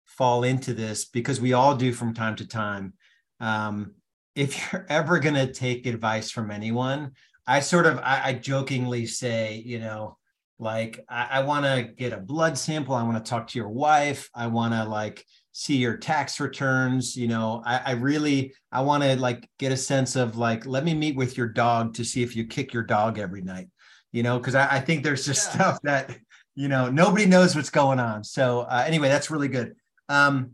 fall 0.06 0.44
into 0.44 0.74
this, 0.74 1.06
because 1.06 1.40
we 1.40 1.54
all 1.54 1.76
do 1.76 1.94
from 1.94 2.14
time 2.14 2.36
to 2.38 2.48
time. 2.48 2.94
Um, 3.40 3.94
if 4.36 4.72
you're 4.72 4.86
ever 4.90 5.20
going 5.20 5.36
to 5.36 5.52
take 5.52 5.86
advice 5.86 6.32
from 6.32 6.52
anyone, 6.52 7.12
I 7.46 7.60
sort 7.60 7.86
of, 7.86 8.00
I, 8.00 8.22
I 8.26 8.34
jokingly 8.34 9.06
say, 9.06 9.62
you 9.66 9.80
know, 9.80 10.18
like 10.60 11.04
I, 11.10 11.28
I 11.32 11.44
want 11.44 11.66
to 11.66 11.84
get 11.84 12.14
a 12.14 12.18
blood 12.18 12.58
sample. 12.58 12.96
I 12.96 13.04
want 13.04 13.24
to 13.24 13.30
talk 13.30 13.48
to 13.48 13.60
your 13.60 13.70
wife. 13.70 14.30
I 14.34 14.48
want 14.48 14.74
to 14.74 14.86
like, 14.86 15.26
see 15.54 15.78
your 15.78 15.96
tax 15.96 16.40
returns. 16.40 17.16
You 17.16 17.30
know, 17.30 17.64
I, 17.66 17.78
I 17.86 17.92
really 17.92 18.54
I 18.72 18.82
want 18.82 19.04
to 19.04 19.16
like 19.16 19.48
get 19.58 19.72
a 19.72 19.78
sense 19.78 20.18
of 20.18 20.38
like, 20.38 20.66
let 20.66 20.84
me 20.84 20.94
meet 20.94 21.16
with 21.16 21.38
your 21.38 21.48
dog 21.48 21.94
to 21.96 22.04
see 22.04 22.22
if 22.22 22.36
you 22.36 22.46
kick 22.46 22.74
your 22.74 22.84
dog 22.84 23.18
every 23.18 23.42
night. 23.42 23.70
You 24.12 24.24
know, 24.24 24.38
because 24.38 24.56
I, 24.56 24.76
I, 24.76 24.80
think 24.80 25.04
there's 25.04 25.26
just 25.26 25.48
yeah. 25.48 25.54
stuff 25.54 25.80
that 25.84 26.16
you 26.56 26.68
know 26.68 26.90
nobody 26.90 27.26
knows 27.26 27.56
what's 27.56 27.70
going 27.70 28.00
on. 28.00 28.24
So 28.24 28.62
uh, 28.62 28.84
anyway, 28.86 29.08
that's 29.08 29.32
really 29.32 29.48
good. 29.48 29.76
Um, 30.10 30.52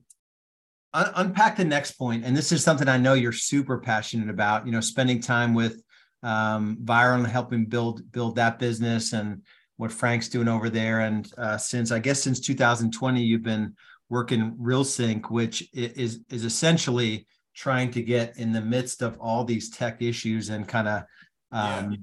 un- 0.94 1.12
unpack 1.16 1.58
the 1.58 1.66
next 1.66 1.94
point, 1.94 2.24
and 2.24 2.38
this 2.38 2.52
is 2.52 2.64
something 2.64 2.88
I 2.88 2.98
know 2.98 3.16
you're 3.16 3.34
super 3.34 3.80
passionate 3.80 4.30
about. 4.30 4.66
You 4.66 4.72
know, 4.72 4.80
spending 4.80 5.20
time 5.20 5.54
with 5.54 5.82
um, 6.24 6.78
Viral 6.84 7.16
and 7.16 7.28
helping 7.28 7.66
build 7.66 8.10
build 8.12 8.36
that 8.36 8.60
business 8.60 9.12
and 9.12 9.42
what 9.76 9.92
Frank's 9.92 10.30
doing 10.30 10.50
over 10.50 10.70
there. 10.70 11.02
And 11.02 11.32
uh, 11.38 11.58
since 11.58 11.92
I 11.92 12.00
guess 12.00 12.22
since 12.22 12.42
2020, 12.42 13.22
you've 13.22 13.44
been 13.44 13.76
working 14.10 14.56
RealSynch, 14.60 15.30
which 15.30 15.70
is 15.74 16.20
is 16.30 16.44
essentially 16.46 17.28
trying 17.56 17.92
to 17.92 18.02
get 18.02 18.38
in 18.38 18.54
the 18.54 18.62
midst 18.62 19.02
of 19.02 19.18
all 19.20 19.44
these 19.44 19.70
tech 19.70 20.02
issues 20.02 20.50
and 20.50 20.68
kind 20.68 20.88
of 20.88 21.04
um, 21.52 21.92
yeah. 21.92 21.98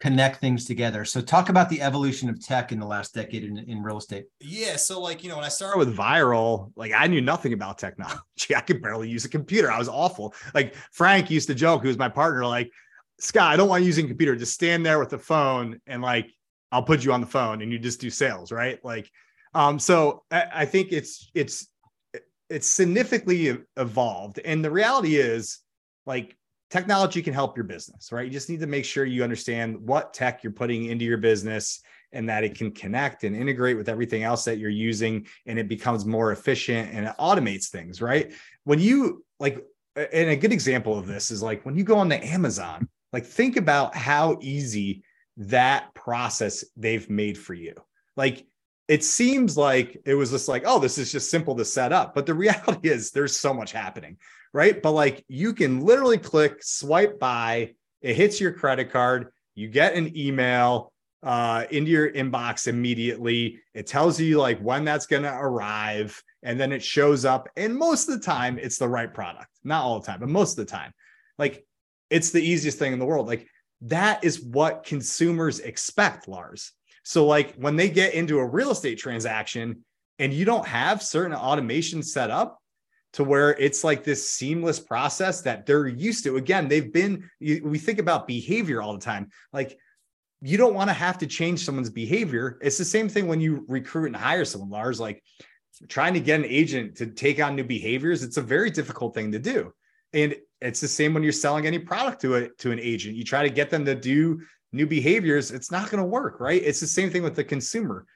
connect 0.00 0.40
things 0.40 0.64
together. 0.64 1.04
So, 1.04 1.20
talk 1.20 1.48
about 1.48 1.68
the 1.68 1.80
evolution 1.80 2.28
of 2.28 2.44
tech 2.44 2.72
in 2.72 2.80
the 2.80 2.86
last 2.86 3.14
decade 3.14 3.44
in, 3.44 3.58
in 3.58 3.82
real 3.82 3.98
estate. 3.98 4.24
Yeah. 4.40 4.76
So, 4.76 5.00
like, 5.00 5.22
you 5.22 5.28
know, 5.28 5.36
when 5.36 5.44
I 5.44 5.50
started 5.50 5.78
with 5.78 5.96
Viral, 5.96 6.72
like, 6.74 6.92
I 6.92 7.06
knew 7.06 7.20
nothing 7.20 7.52
about 7.52 7.78
technology. 7.78 8.18
I 8.56 8.60
could 8.60 8.82
barely 8.82 9.08
use 9.08 9.24
a 9.24 9.28
computer. 9.28 9.70
I 9.70 9.78
was 9.78 9.88
awful. 9.88 10.34
Like, 10.54 10.74
Frank 10.92 11.30
used 11.30 11.48
to 11.48 11.54
joke, 11.54 11.82
who 11.82 11.88
was 11.88 11.98
my 11.98 12.08
partner, 12.08 12.44
like, 12.44 12.70
Scott, 13.20 13.52
I 13.52 13.56
don't 13.56 13.68
want 13.68 13.82
you 13.82 13.86
using 13.86 14.06
computer. 14.06 14.36
Just 14.36 14.54
stand 14.54 14.84
there 14.84 14.98
with 14.98 15.10
the 15.10 15.18
phone 15.18 15.80
and, 15.86 16.02
like, 16.02 16.32
I'll 16.70 16.82
put 16.82 17.04
you 17.04 17.12
on 17.12 17.20
the 17.20 17.26
phone 17.26 17.62
and 17.62 17.72
you 17.72 17.78
just 17.78 18.00
do 18.00 18.10
sales, 18.10 18.52
right? 18.52 18.78
Like, 18.84 19.10
um, 19.58 19.80
so 19.80 20.22
I, 20.30 20.46
I 20.54 20.64
think 20.66 20.92
it's 20.92 21.30
it's 21.34 21.66
it's 22.48 22.68
significantly 22.68 23.58
evolved, 23.76 24.38
and 24.44 24.64
the 24.64 24.70
reality 24.70 25.16
is 25.16 25.58
like 26.06 26.36
technology 26.70 27.22
can 27.22 27.34
help 27.34 27.56
your 27.56 27.64
business, 27.64 28.12
right? 28.12 28.24
You 28.24 28.30
just 28.30 28.48
need 28.48 28.60
to 28.60 28.68
make 28.68 28.84
sure 28.84 29.04
you 29.04 29.24
understand 29.24 29.76
what 29.80 30.14
tech 30.14 30.44
you're 30.44 30.52
putting 30.52 30.84
into 30.84 31.04
your 31.04 31.18
business 31.18 31.82
and 32.12 32.28
that 32.28 32.44
it 32.44 32.54
can 32.54 32.70
connect 32.70 33.24
and 33.24 33.34
integrate 33.34 33.76
with 33.76 33.88
everything 33.88 34.22
else 34.22 34.44
that 34.44 34.58
you're 34.58 34.70
using 34.70 35.26
and 35.46 35.58
it 35.58 35.68
becomes 35.68 36.06
more 36.06 36.30
efficient 36.30 36.90
and 36.92 37.06
it 37.06 37.14
automates 37.18 37.66
things, 37.66 38.00
right? 38.00 38.32
When 38.62 38.78
you 38.78 39.24
like, 39.40 39.64
and 39.96 40.30
a 40.30 40.36
good 40.36 40.52
example 40.52 40.96
of 40.96 41.08
this 41.08 41.32
is 41.32 41.42
like 41.42 41.66
when 41.66 41.76
you 41.76 41.82
go 41.82 41.98
on 41.98 42.08
the 42.08 42.24
Amazon, 42.24 42.88
like 43.12 43.26
think 43.26 43.56
about 43.56 43.96
how 43.96 44.38
easy 44.40 45.02
that 45.36 45.92
process 45.94 46.64
they've 46.76 47.10
made 47.10 47.36
for 47.36 47.54
you. 47.54 47.74
Like 48.16 48.46
it 48.88 49.04
seems 49.04 49.56
like 49.56 50.00
it 50.06 50.14
was 50.14 50.30
just 50.30 50.48
like, 50.48 50.64
oh, 50.66 50.78
this 50.78 50.96
is 50.98 51.12
just 51.12 51.30
simple 51.30 51.54
to 51.56 51.64
set 51.64 51.92
up. 51.92 52.14
But 52.14 52.26
the 52.26 52.34
reality 52.46 52.88
is 52.88 53.10
there's 53.10 53.36
so 53.36 53.52
much 53.54 53.72
happening, 53.72 54.16
right? 54.52 54.82
But 54.82 54.92
like 54.92 55.24
you 55.28 55.52
can 55.52 55.80
literally 55.80 56.18
click, 56.18 56.62
swipe 56.62 57.18
by, 57.18 57.74
it 58.00 58.16
hits 58.16 58.40
your 58.40 58.52
credit 58.52 58.90
card, 58.90 59.28
you 59.54 59.68
get 59.68 59.94
an 59.94 60.16
email 60.16 60.92
uh, 61.22 61.64
into 61.70 61.90
your 61.90 62.10
inbox 62.12 62.68
immediately. 62.68 63.58
It 63.74 63.86
tells 63.86 64.20
you 64.20 64.38
like 64.38 64.60
when 64.60 64.84
that's 64.84 65.06
going 65.06 65.24
to 65.24 65.34
arrive, 65.34 66.22
and 66.44 66.58
then 66.58 66.70
it 66.72 66.82
shows 66.82 67.24
up. 67.24 67.48
And 67.56 67.74
most 67.74 68.08
of 68.08 68.14
the 68.18 68.24
time, 68.24 68.58
it's 68.58 68.78
the 68.78 68.88
right 68.88 69.12
product. 69.12 69.48
Not 69.64 69.82
all 69.82 69.98
the 69.98 70.06
time, 70.06 70.20
but 70.20 70.28
most 70.28 70.56
of 70.56 70.64
the 70.64 70.70
time, 70.70 70.92
like 71.36 71.64
it's 72.08 72.30
the 72.30 72.40
easiest 72.40 72.78
thing 72.78 72.92
in 72.92 73.00
the 73.00 73.04
world. 73.04 73.26
Like 73.26 73.48
that 73.82 74.22
is 74.24 74.40
what 74.40 74.84
consumers 74.84 75.58
expect, 75.58 76.28
Lars. 76.28 76.72
So, 77.08 77.24
like 77.24 77.54
when 77.54 77.74
they 77.74 77.88
get 77.88 78.12
into 78.12 78.38
a 78.38 78.44
real 78.44 78.70
estate 78.70 78.98
transaction 78.98 79.82
and 80.18 80.30
you 80.30 80.44
don't 80.44 80.66
have 80.66 81.02
certain 81.02 81.34
automation 81.34 82.02
set 82.02 82.30
up 82.30 82.58
to 83.14 83.24
where 83.24 83.52
it's 83.52 83.82
like 83.82 84.04
this 84.04 84.30
seamless 84.30 84.78
process 84.78 85.40
that 85.40 85.64
they're 85.64 85.86
used 85.86 86.22
to. 86.24 86.36
Again, 86.36 86.68
they've 86.68 86.92
been, 86.92 87.30
we 87.40 87.78
think 87.78 87.98
about 87.98 88.26
behavior 88.26 88.82
all 88.82 88.92
the 88.92 88.98
time. 88.98 89.30
Like, 89.54 89.78
you 90.42 90.58
don't 90.58 90.74
want 90.74 90.90
to 90.90 90.94
have 90.94 91.16
to 91.18 91.26
change 91.26 91.64
someone's 91.64 91.88
behavior. 91.88 92.58
It's 92.60 92.76
the 92.76 92.84
same 92.84 93.08
thing 93.08 93.26
when 93.26 93.40
you 93.40 93.64
recruit 93.68 94.08
and 94.08 94.16
hire 94.16 94.44
someone, 94.44 94.68
Lars. 94.68 95.00
Like, 95.00 95.22
trying 95.88 96.12
to 96.12 96.20
get 96.20 96.38
an 96.38 96.44
agent 96.46 96.98
to 96.98 97.06
take 97.06 97.42
on 97.42 97.56
new 97.56 97.64
behaviors, 97.64 98.22
it's 98.22 98.36
a 98.36 98.42
very 98.42 98.70
difficult 98.70 99.14
thing 99.14 99.32
to 99.32 99.38
do. 99.38 99.72
And 100.12 100.36
it's 100.60 100.80
the 100.80 100.88
same 100.88 101.14
when 101.14 101.22
you're 101.22 101.32
selling 101.32 101.66
any 101.66 101.78
product 101.78 102.20
to 102.20 102.34
a 102.36 102.48
to 102.58 102.70
an 102.70 102.78
agent. 102.80 103.16
You 103.16 103.24
try 103.24 103.44
to 103.44 103.50
get 103.50 103.70
them 103.70 103.86
to 103.86 103.94
do 103.94 104.42
new 104.72 104.86
behaviors, 104.86 105.50
it's 105.50 105.70
not 105.70 105.90
going 105.90 106.02
to 106.02 106.08
work, 106.08 106.40
right? 106.40 106.62
It's 106.62 106.80
the 106.80 106.86
same 106.86 107.10
thing 107.10 107.22
with 107.22 107.34
the 107.34 107.44
consumer. 107.44 108.06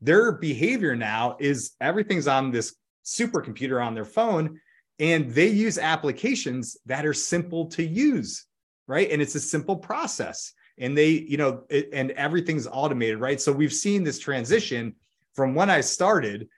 Their 0.00 0.32
behavior 0.32 0.94
now 0.96 1.36
is 1.38 1.72
everything's 1.80 2.28
on 2.28 2.50
this 2.50 2.74
supercomputer 3.04 3.84
on 3.84 3.94
their 3.94 4.04
phone, 4.04 4.60
and 4.98 5.30
they 5.30 5.48
use 5.48 5.78
applications 5.78 6.76
that 6.86 7.06
are 7.06 7.14
simple 7.14 7.66
to 7.66 7.82
use, 7.84 8.46
right? 8.86 9.10
And 9.10 9.22
it's 9.22 9.34
a 9.34 9.40
simple 9.40 9.76
process. 9.76 10.52
And 10.78 10.96
they, 10.96 11.10
you 11.10 11.36
know, 11.36 11.64
it, 11.68 11.90
and 11.92 12.12
everything's 12.12 12.68
automated, 12.70 13.18
right? 13.18 13.40
So 13.40 13.52
we've 13.52 13.72
seen 13.72 14.04
this 14.04 14.18
transition 14.18 14.94
from 15.34 15.54
when 15.54 15.70
I 15.70 15.80
started 15.80 16.48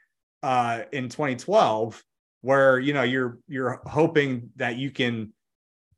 uh, 0.42 0.82
in 0.92 1.08
2012, 1.08 2.02
where 2.42 2.78
you 2.78 2.94
know 2.94 3.02
you're 3.02 3.38
you're 3.48 3.82
hoping 3.84 4.50
that 4.56 4.76
you 4.76 4.90
can 4.90 5.32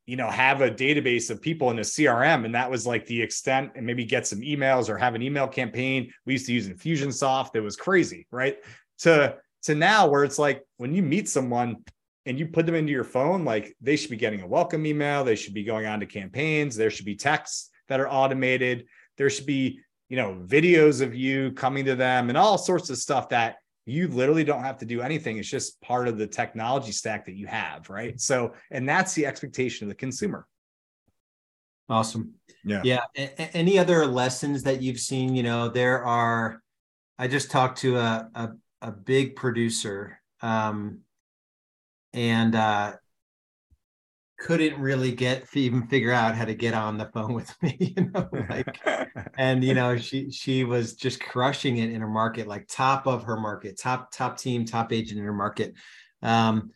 you 0.05 0.15
know 0.15 0.29
have 0.29 0.61
a 0.61 0.69
database 0.69 1.29
of 1.29 1.41
people 1.41 1.71
in 1.71 1.79
a 1.79 1.81
crm 1.81 2.45
and 2.45 2.55
that 2.55 2.69
was 2.69 2.85
like 2.85 3.05
the 3.05 3.21
extent 3.21 3.71
and 3.75 3.85
maybe 3.85 4.03
get 4.03 4.27
some 4.27 4.41
emails 4.41 4.89
or 4.89 4.97
have 4.97 5.15
an 5.15 5.21
email 5.21 5.47
campaign. 5.47 6.11
We 6.25 6.33
used 6.33 6.45
to 6.47 6.53
use 6.53 6.67
infusionsoft. 6.67 7.55
It 7.55 7.61
was 7.61 7.75
crazy 7.75 8.27
right? 8.31 8.57
To 8.99 9.37
to 9.63 9.75
now 9.75 10.07
where 10.07 10.23
it's 10.23 10.39
like 10.39 10.63
when 10.77 10.93
you 10.93 11.01
meet 11.01 11.29
someone 11.29 11.83
and 12.25 12.37
you 12.37 12.47
put 12.47 12.65
them 12.65 12.75
into 12.75 12.91
your 12.91 13.03
phone 13.03 13.43
like 13.45 13.75
they 13.81 13.95
should 13.95 14.09
be 14.09 14.17
getting 14.17 14.41
a 14.41 14.47
welcome 14.47 14.85
email. 14.85 15.23
They 15.23 15.35
should 15.35 15.53
be 15.53 15.63
going 15.63 15.85
on 15.85 15.99
to 15.99 16.05
campaigns. 16.05 16.75
There 16.75 16.89
should 16.89 17.05
be 17.05 17.15
texts 17.15 17.69
that 17.87 17.99
are 17.99 18.09
automated. 18.09 18.85
There 19.17 19.29
should 19.29 19.45
be 19.45 19.79
you 20.09 20.17
know 20.17 20.41
videos 20.45 21.01
of 21.01 21.15
you 21.15 21.53
coming 21.53 21.85
to 21.85 21.95
them 21.95 22.29
and 22.29 22.37
all 22.37 22.57
sorts 22.57 22.89
of 22.89 22.97
stuff 22.97 23.29
that 23.29 23.55
you 23.85 24.07
literally 24.07 24.43
don't 24.43 24.63
have 24.63 24.77
to 24.77 24.85
do 24.85 25.01
anything. 25.01 25.37
It's 25.37 25.49
just 25.49 25.79
part 25.81 26.07
of 26.07 26.17
the 26.17 26.27
technology 26.27 26.91
stack 26.91 27.25
that 27.25 27.35
you 27.35 27.47
have, 27.47 27.89
right? 27.89 28.19
So, 28.19 28.53
and 28.71 28.87
that's 28.87 29.13
the 29.13 29.25
expectation 29.25 29.85
of 29.85 29.89
the 29.89 29.95
consumer. 29.95 30.47
Awesome. 31.89 32.33
Yeah. 32.63 32.81
Yeah. 32.83 33.03
A- 33.17 33.55
any 33.55 33.77
other 33.77 34.05
lessons 34.05 34.63
that 34.63 34.81
you've 34.81 34.99
seen? 34.99 35.35
You 35.35 35.43
know, 35.43 35.69
there 35.69 36.03
are. 36.05 36.61
I 37.19 37.27
just 37.27 37.51
talked 37.51 37.79
to 37.79 37.97
a 37.97 38.29
a, 38.33 38.49
a 38.81 38.91
big 38.91 39.35
producer, 39.35 40.19
um, 40.41 40.99
and 42.13 42.55
uh, 42.55 42.93
couldn't 44.43 44.77
really 44.77 45.13
get 45.13 45.47
even 45.55 45.87
figure 45.87 46.11
out 46.11 46.35
how 46.35 46.43
to 46.43 46.53
get 46.53 46.73
on 46.73 46.97
the 46.97 47.05
phone 47.13 47.33
with 47.39 47.55
me 47.63 47.77
you 47.79 48.11
know 48.13 48.29
like 48.49 48.77
and 49.37 49.63
you 49.63 49.73
know 49.73 49.95
she 49.97 50.29
she 50.29 50.65
was 50.65 50.95
just 50.95 51.21
crushing 51.21 51.77
it 51.77 51.91
in 51.91 52.01
her 52.01 52.07
market 52.07 52.45
like 52.45 52.67
top 52.67 53.07
of 53.07 53.23
her 53.23 53.37
market 53.37 53.79
top 53.79 54.11
top 54.11 54.37
team 54.37 54.65
top 54.65 54.91
agent 54.91 55.19
in 55.19 55.25
her 55.25 55.33
market. 55.33 55.73
Um 56.21 56.71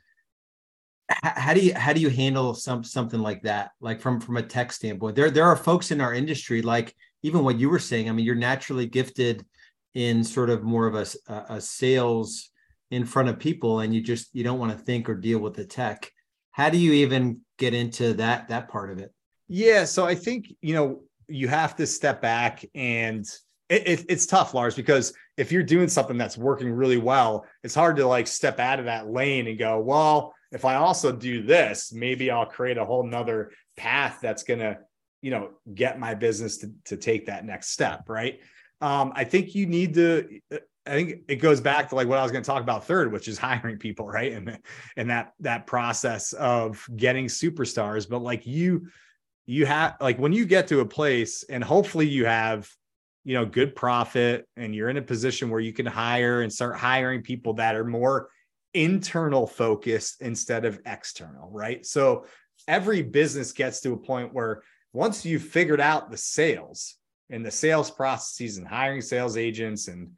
how 1.09 1.53
do 1.53 1.61
you 1.61 1.73
how 1.73 1.93
do 1.93 2.01
you 2.01 2.09
handle 2.09 2.53
some 2.53 2.83
something 2.83 3.19
like 3.19 3.43
that? 3.43 3.71
Like 3.81 3.99
from 3.99 4.21
from 4.21 4.37
a 4.37 4.43
tech 4.43 4.71
standpoint 4.71 5.15
there 5.15 5.29
there 5.29 5.45
are 5.45 5.55
folks 5.57 5.91
in 5.91 5.99
our 5.99 6.13
industry 6.13 6.61
like 6.61 6.95
even 7.23 7.43
what 7.43 7.59
you 7.59 7.69
were 7.69 7.79
saying 7.79 8.07
i 8.07 8.11
mean 8.11 8.25
you're 8.25 8.35
naturally 8.35 8.85
gifted 8.85 9.43
in 9.95 10.23
sort 10.23 10.49
of 10.49 10.63
more 10.63 10.85
of 10.85 10.95
a, 10.95 11.05
a 11.49 11.59
sales 11.59 12.51
in 12.91 13.03
front 13.03 13.27
of 13.27 13.39
people 13.39 13.79
and 13.79 13.93
you 13.93 14.01
just 14.01 14.29
you 14.33 14.43
don't 14.43 14.59
want 14.59 14.71
to 14.71 14.77
think 14.77 15.09
or 15.09 15.15
deal 15.15 15.39
with 15.39 15.55
the 15.55 15.65
tech. 15.65 16.11
How 16.51 16.69
do 16.69 16.77
you 16.77 16.93
even 16.93 17.41
get 17.57 17.73
into 17.73 18.13
that 18.13 18.47
that 18.47 18.69
part 18.69 18.91
of 18.91 18.99
it. 18.99 19.13
Yeah 19.47 19.85
so 19.85 20.05
i 20.05 20.15
think 20.15 20.53
you 20.61 20.73
know 20.73 21.01
you 21.27 21.47
have 21.47 21.75
to 21.75 21.85
step 21.85 22.21
back 22.21 22.65
and 22.75 23.25
it, 23.69 23.87
it, 23.87 24.05
it's 24.09 24.25
tough 24.25 24.53
lars 24.53 24.75
because 24.75 25.13
if 25.35 25.51
you're 25.51 25.63
doing 25.63 25.89
something 25.89 26.17
that's 26.17 26.37
working 26.37 26.71
really 26.71 26.97
well 26.97 27.45
it's 27.63 27.75
hard 27.75 27.95
to 27.97 28.07
like 28.07 28.27
step 28.27 28.59
out 28.59 28.79
of 28.79 28.85
that 28.85 29.09
lane 29.09 29.47
and 29.47 29.59
go 29.59 29.79
well 29.79 30.33
if 30.51 30.65
i 30.65 30.75
also 30.75 31.11
do 31.11 31.43
this 31.43 31.91
maybe 31.93 32.31
i'll 32.31 32.45
create 32.45 32.77
a 32.77 32.85
whole 32.85 33.05
nother 33.05 33.51
path 33.75 34.19
that's 34.21 34.43
going 34.43 34.59
to 34.59 34.77
you 35.21 35.31
know 35.31 35.49
get 35.73 35.99
my 35.99 36.13
business 36.13 36.57
to, 36.57 36.71
to 36.85 36.97
take 36.97 37.25
that 37.25 37.45
next 37.45 37.69
step 37.69 38.03
right? 38.07 38.39
Um, 38.81 39.11
i 39.15 39.23
think 39.23 39.55
you 39.55 39.65
need 39.65 39.93
to 39.95 40.39
I 40.87 40.91
think 40.91 41.21
it 41.27 41.35
goes 41.37 41.61
back 41.61 41.89
to 41.89 41.95
like 41.95 42.07
what 42.07 42.17
I 42.17 42.23
was 42.23 42.31
going 42.31 42.43
to 42.43 42.47
talk 42.47 42.61
about 42.61 42.85
third, 42.85 43.11
which 43.11 43.27
is 43.27 43.37
hiring 43.37 43.77
people, 43.77 44.07
right? 44.07 44.31
And 44.31 44.59
and 44.95 45.09
that 45.09 45.33
that 45.41 45.67
process 45.67 46.33
of 46.33 46.87
getting 46.95 47.25
superstars. 47.25 48.09
But 48.09 48.21
like 48.21 48.47
you, 48.47 48.87
you 49.45 49.65
have 49.65 49.97
like 50.01 50.17
when 50.17 50.33
you 50.33 50.45
get 50.45 50.67
to 50.69 50.79
a 50.79 50.85
place, 50.85 51.43
and 51.43 51.63
hopefully 51.63 52.07
you 52.07 52.25
have, 52.25 52.69
you 53.23 53.33
know, 53.33 53.45
good 53.45 53.75
profit, 53.75 54.47
and 54.55 54.73
you're 54.73 54.89
in 54.89 54.97
a 54.97 55.01
position 55.01 55.49
where 55.49 55.59
you 55.59 55.73
can 55.73 55.85
hire 55.85 56.41
and 56.41 56.51
start 56.51 56.77
hiring 56.77 57.21
people 57.21 57.53
that 57.55 57.75
are 57.75 57.85
more 57.85 58.29
internal 58.73 59.47
focused 59.47 60.21
instead 60.21 60.65
of 60.65 60.79
external, 60.85 61.49
right? 61.51 61.85
So 61.85 62.25
every 62.67 63.01
business 63.01 63.51
gets 63.51 63.81
to 63.81 63.93
a 63.93 63.97
point 63.97 64.33
where 64.33 64.61
once 64.93 65.25
you've 65.25 65.43
figured 65.43 65.81
out 65.81 66.11
the 66.11 66.17
sales 66.17 66.95
and 67.29 67.45
the 67.45 67.51
sales 67.51 67.91
processes 67.91 68.57
and 68.57 68.67
hiring 68.67 69.01
sales 69.01 69.37
agents 69.37 69.87
and 69.87 70.11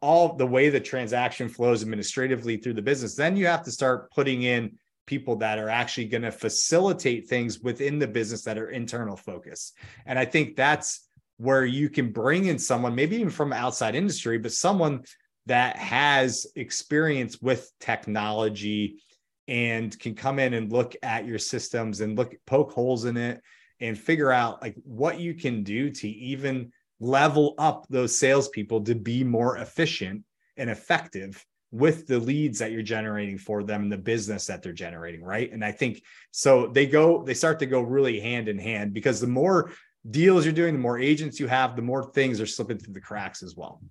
all 0.00 0.34
the 0.34 0.46
way 0.46 0.68
the 0.68 0.80
transaction 0.80 1.48
flows 1.48 1.82
administratively 1.82 2.56
through 2.56 2.74
the 2.74 2.82
business, 2.82 3.14
then 3.14 3.36
you 3.36 3.46
have 3.46 3.64
to 3.64 3.70
start 3.70 4.10
putting 4.12 4.42
in 4.42 4.78
people 5.06 5.36
that 5.36 5.58
are 5.58 5.68
actually 5.68 6.06
going 6.06 6.22
to 6.22 6.32
facilitate 6.32 7.28
things 7.28 7.60
within 7.60 7.98
the 7.98 8.06
business 8.06 8.42
that 8.42 8.58
are 8.58 8.70
internal 8.70 9.16
focus. 9.16 9.72
And 10.06 10.18
I 10.18 10.24
think 10.24 10.56
that's 10.56 11.06
where 11.38 11.64
you 11.64 11.90
can 11.90 12.12
bring 12.12 12.46
in 12.46 12.58
someone, 12.58 12.94
maybe 12.94 13.16
even 13.16 13.30
from 13.30 13.52
outside 13.52 13.94
industry, 13.94 14.38
but 14.38 14.52
someone 14.52 15.02
that 15.46 15.76
has 15.76 16.46
experience 16.54 17.40
with 17.40 17.70
technology 17.80 19.02
and 19.48 19.98
can 19.98 20.14
come 20.14 20.38
in 20.38 20.54
and 20.54 20.70
look 20.70 20.94
at 21.02 21.26
your 21.26 21.38
systems 21.38 22.00
and 22.00 22.16
look 22.16 22.34
poke 22.46 22.70
holes 22.70 23.04
in 23.04 23.16
it 23.16 23.40
and 23.80 23.98
figure 23.98 24.30
out 24.30 24.62
like 24.62 24.76
what 24.84 25.18
you 25.18 25.34
can 25.34 25.64
do 25.64 25.90
to 25.90 26.08
even 26.08 26.72
level 27.02 27.54
up 27.58 27.84
those 27.90 28.16
salespeople 28.16 28.80
to 28.80 28.94
be 28.94 29.24
more 29.24 29.56
efficient 29.58 30.22
and 30.56 30.70
effective 30.70 31.44
with 31.72 32.06
the 32.06 32.18
leads 32.18 32.60
that 32.60 32.70
you're 32.70 32.80
generating 32.82 33.36
for 33.36 33.64
them 33.64 33.82
and 33.82 33.92
the 33.92 33.98
business 33.98 34.46
that 34.46 34.62
they're 34.62 34.72
generating 34.72 35.22
right? 35.22 35.50
And 35.52 35.64
i 35.64 35.72
think 35.72 36.02
so 36.30 36.68
they 36.68 36.86
go 36.86 37.24
they 37.24 37.34
start 37.34 37.58
to 37.58 37.66
go 37.66 37.80
really 37.80 38.20
hand 38.20 38.48
in 38.48 38.58
hand 38.58 38.94
because 38.94 39.20
the 39.20 39.26
more 39.26 39.72
deals 40.08 40.44
you're 40.44 40.54
doing 40.54 40.74
the 40.74 40.80
more 40.80 40.98
agents 40.98 41.40
you 41.40 41.48
have 41.48 41.74
the 41.74 41.82
more 41.82 42.04
things 42.12 42.40
are 42.40 42.46
slipping 42.46 42.78
through 42.78 42.94
the 42.94 43.00
cracks 43.00 43.42
as 43.42 43.56
well. 43.56 43.82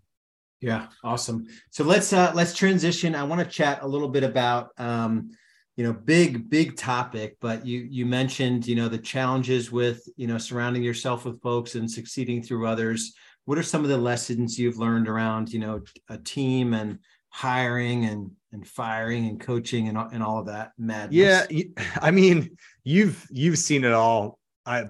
Yeah 0.61 0.87
awesome. 1.03 1.47
So 1.71 1.83
let's 1.83 2.13
uh 2.13 2.31
let's 2.33 2.53
transition. 2.53 3.13
I 3.13 3.23
want 3.23 3.41
to 3.41 3.47
chat 3.47 3.79
a 3.81 3.87
little 3.87 4.09
bit 4.09 4.23
about 4.23 4.69
um 4.77 5.31
you 5.77 5.83
know 5.83 5.93
big 5.93 6.49
big 6.49 6.75
topic 6.75 7.37
but 7.39 7.65
you 7.65 7.87
you 7.89 8.05
mentioned 8.05 8.67
you 8.67 8.75
know 8.75 8.87
the 8.87 8.97
challenges 8.97 9.71
with 9.71 10.03
you 10.17 10.27
know 10.27 10.37
surrounding 10.37 10.83
yourself 10.83 11.25
with 11.25 11.41
folks 11.41 11.75
and 11.75 11.89
succeeding 11.89 12.41
through 12.41 12.67
others. 12.67 13.13
What 13.45 13.57
are 13.57 13.63
some 13.63 13.83
of 13.83 13.89
the 13.89 13.97
lessons 13.97 14.59
you've 14.59 14.77
learned 14.77 15.07
around 15.07 15.51
you 15.51 15.59
know 15.59 15.81
a 16.09 16.17
team 16.17 16.73
and 16.73 16.99
hiring 17.29 18.05
and 18.05 18.31
and 18.51 18.67
firing 18.67 19.27
and 19.27 19.39
coaching 19.39 19.87
and, 19.87 19.97
and 19.97 20.21
all 20.21 20.39
of 20.39 20.47
that 20.47 20.71
madness. 20.77 21.47
yeah 21.49 21.85
i 22.01 22.11
mean 22.11 22.57
you've 22.83 23.25
you've 23.31 23.57
seen 23.57 23.85
it 23.85 23.93
all. 23.93 24.37
I 24.65 24.85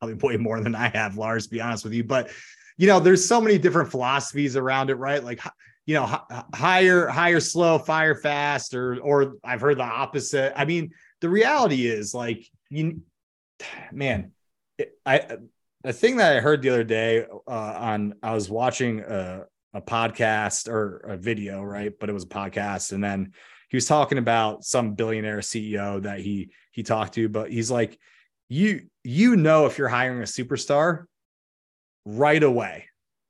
probably 0.00 0.14
way 0.14 0.36
more 0.36 0.60
than 0.60 0.74
i 0.74 0.88
have 0.88 1.16
lars 1.16 1.44
to 1.44 1.50
be 1.50 1.60
honest 1.60 1.82
with 1.82 1.92
you 1.92 2.04
but 2.04 2.30
you 2.78 2.86
know 2.86 3.00
there's 3.00 3.26
so 3.26 3.40
many 3.40 3.58
different 3.58 3.90
philosophies 3.90 4.56
around 4.56 4.88
it 4.88 4.94
right? 4.94 5.22
Like 5.22 5.40
you 5.88 5.94
know 5.94 6.06
hire 6.54 7.08
hire 7.08 7.40
slow 7.40 7.78
fire 7.78 8.14
fast 8.14 8.74
or 8.74 9.00
or 9.00 9.34
i've 9.42 9.60
heard 9.60 9.78
the 9.78 9.82
opposite 9.82 10.52
i 10.54 10.64
mean 10.64 10.92
the 11.20 11.28
reality 11.28 11.86
is 11.86 12.14
like 12.14 12.46
you 12.70 13.00
man 13.90 14.30
i 15.04 15.38
a 15.84 15.92
thing 15.92 16.18
that 16.18 16.36
i 16.36 16.40
heard 16.40 16.62
the 16.62 16.68
other 16.68 16.84
day 16.84 17.24
uh, 17.46 17.50
on 17.50 18.14
i 18.22 18.32
was 18.34 18.48
watching 18.48 19.00
a, 19.00 19.44
a 19.74 19.82
podcast 19.82 20.68
or 20.68 20.98
a 20.98 21.16
video, 21.16 21.62
right? 21.62 21.92
But 21.98 22.08
it 22.08 22.12
was 22.12 22.24
a 22.24 22.28
podcast. 22.28 22.92
And 22.92 23.02
then 23.02 23.32
he 23.68 23.76
was 23.76 23.86
talking 23.86 24.18
about 24.18 24.64
some 24.64 24.94
billionaire 24.94 25.38
CEO 25.38 26.02
that 26.02 26.20
he 26.20 26.50
he 26.72 26.82
talked 26.82 27.14
to, 27.14 27.28
but 27.28 27.50
he's 27.50 27.70
like, 27.70 27.98
you 28.48 28.86
you 29.04 29.36
know 29.36 29.66
if 29.66 29.78
you're 29.78 29.88
hiring 29.88 30.20
a 30.20 30.24
superstar 30.24 31.04
right 32.04 32.42
away, 32.42 32.86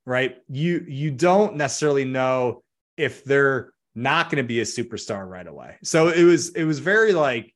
right? 0.08 0.38
You 0.48 0.84
you 0.88 1.10
don't 1.10 1.56
necessarily 1.56 2.06
know 2.06 2.62
if 2.96 3.24
they're 3.24 3.72
not 3.94 4.30
going 4.30 4.42
to 4.42 4.48
be 4.48 4.60
a 4.60 4.64
superstar 4.64 5.28
right 5.28 5.46
away. 5.46 5.76
So 5.82 6.08
it 6.08 6.24
was 6.24 6.48
it 6.50 6.64
was 6.64 6.78
very 6.78 7.12
like 7.12 7.54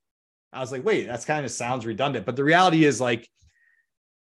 I 0.52 0.60
was 0.60 0.70
like, 0.70 0.84
wait, 0.84 1.06
that's 1.06 1.24
kind 1.24 1.46
of 1.46 1.50
sounds 1.50 1.86
redundant, 1.86 2.26
but 2.26 2.36
the 2.36 2.44
reality 2.44 2.84
is 2.84 3.00
like 3.00 3.26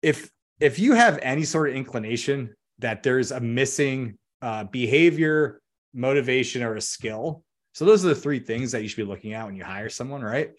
if 0.01 0.31
if 0.59 0.79
you 0.79 0.93
have 0.93 1.19
any 1.21 1.43
sort 1.43 1.69
of 1.69 1.75
inclination 1.75 2.55
that 2.79 3.03
there's 3.03 3.31
a 3.31 3.39
missing 3.39 4.17
uh, 4.41 4.63
behavior, 4.63 5.61
motivation, 5.93 6.63
or 6.63 6.75
a 6.75 6.81
skill. 6.81 7.43
So 7.73 7.85
those 7.85 8.03
are 8.03 8.09
the 8.09 8.15
three 8.15 8.39
things 8.39 8.71
that 8.71 8.81
you 8.81 8.87
should 8.87 8.97
be 8.97 9.03
looking 9.03 9.33
at 9.33 9.45
when 9.45 9.55
you 9.55 9.63
hire 9.63 9.89
someone, 9.89 10.23
right? 10.23 10.51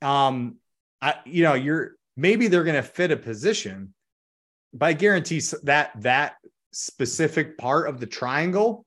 Um, 0.00 0.58
I, 1.02 1.16
you 1.24 1.42
know, 1.42 1.54
you're 1.54 1.96
maybe 2.16 2.46
they're 2.46 2.62
going 2.62 2.76
to 2.76 2.82
fit 2.82 3.10
a 3.10 3.16
position, 3.16 3.94
but 4.72 4.86
I 4.86 4.92
guarantee 4.92 5.42
that 5.64 5.90
that 6.02 6.34
specific 6.72 7.58
part 7.58 7.88
of 7.88 8.00
the 8.00 8.06
triangle 8.06 8.84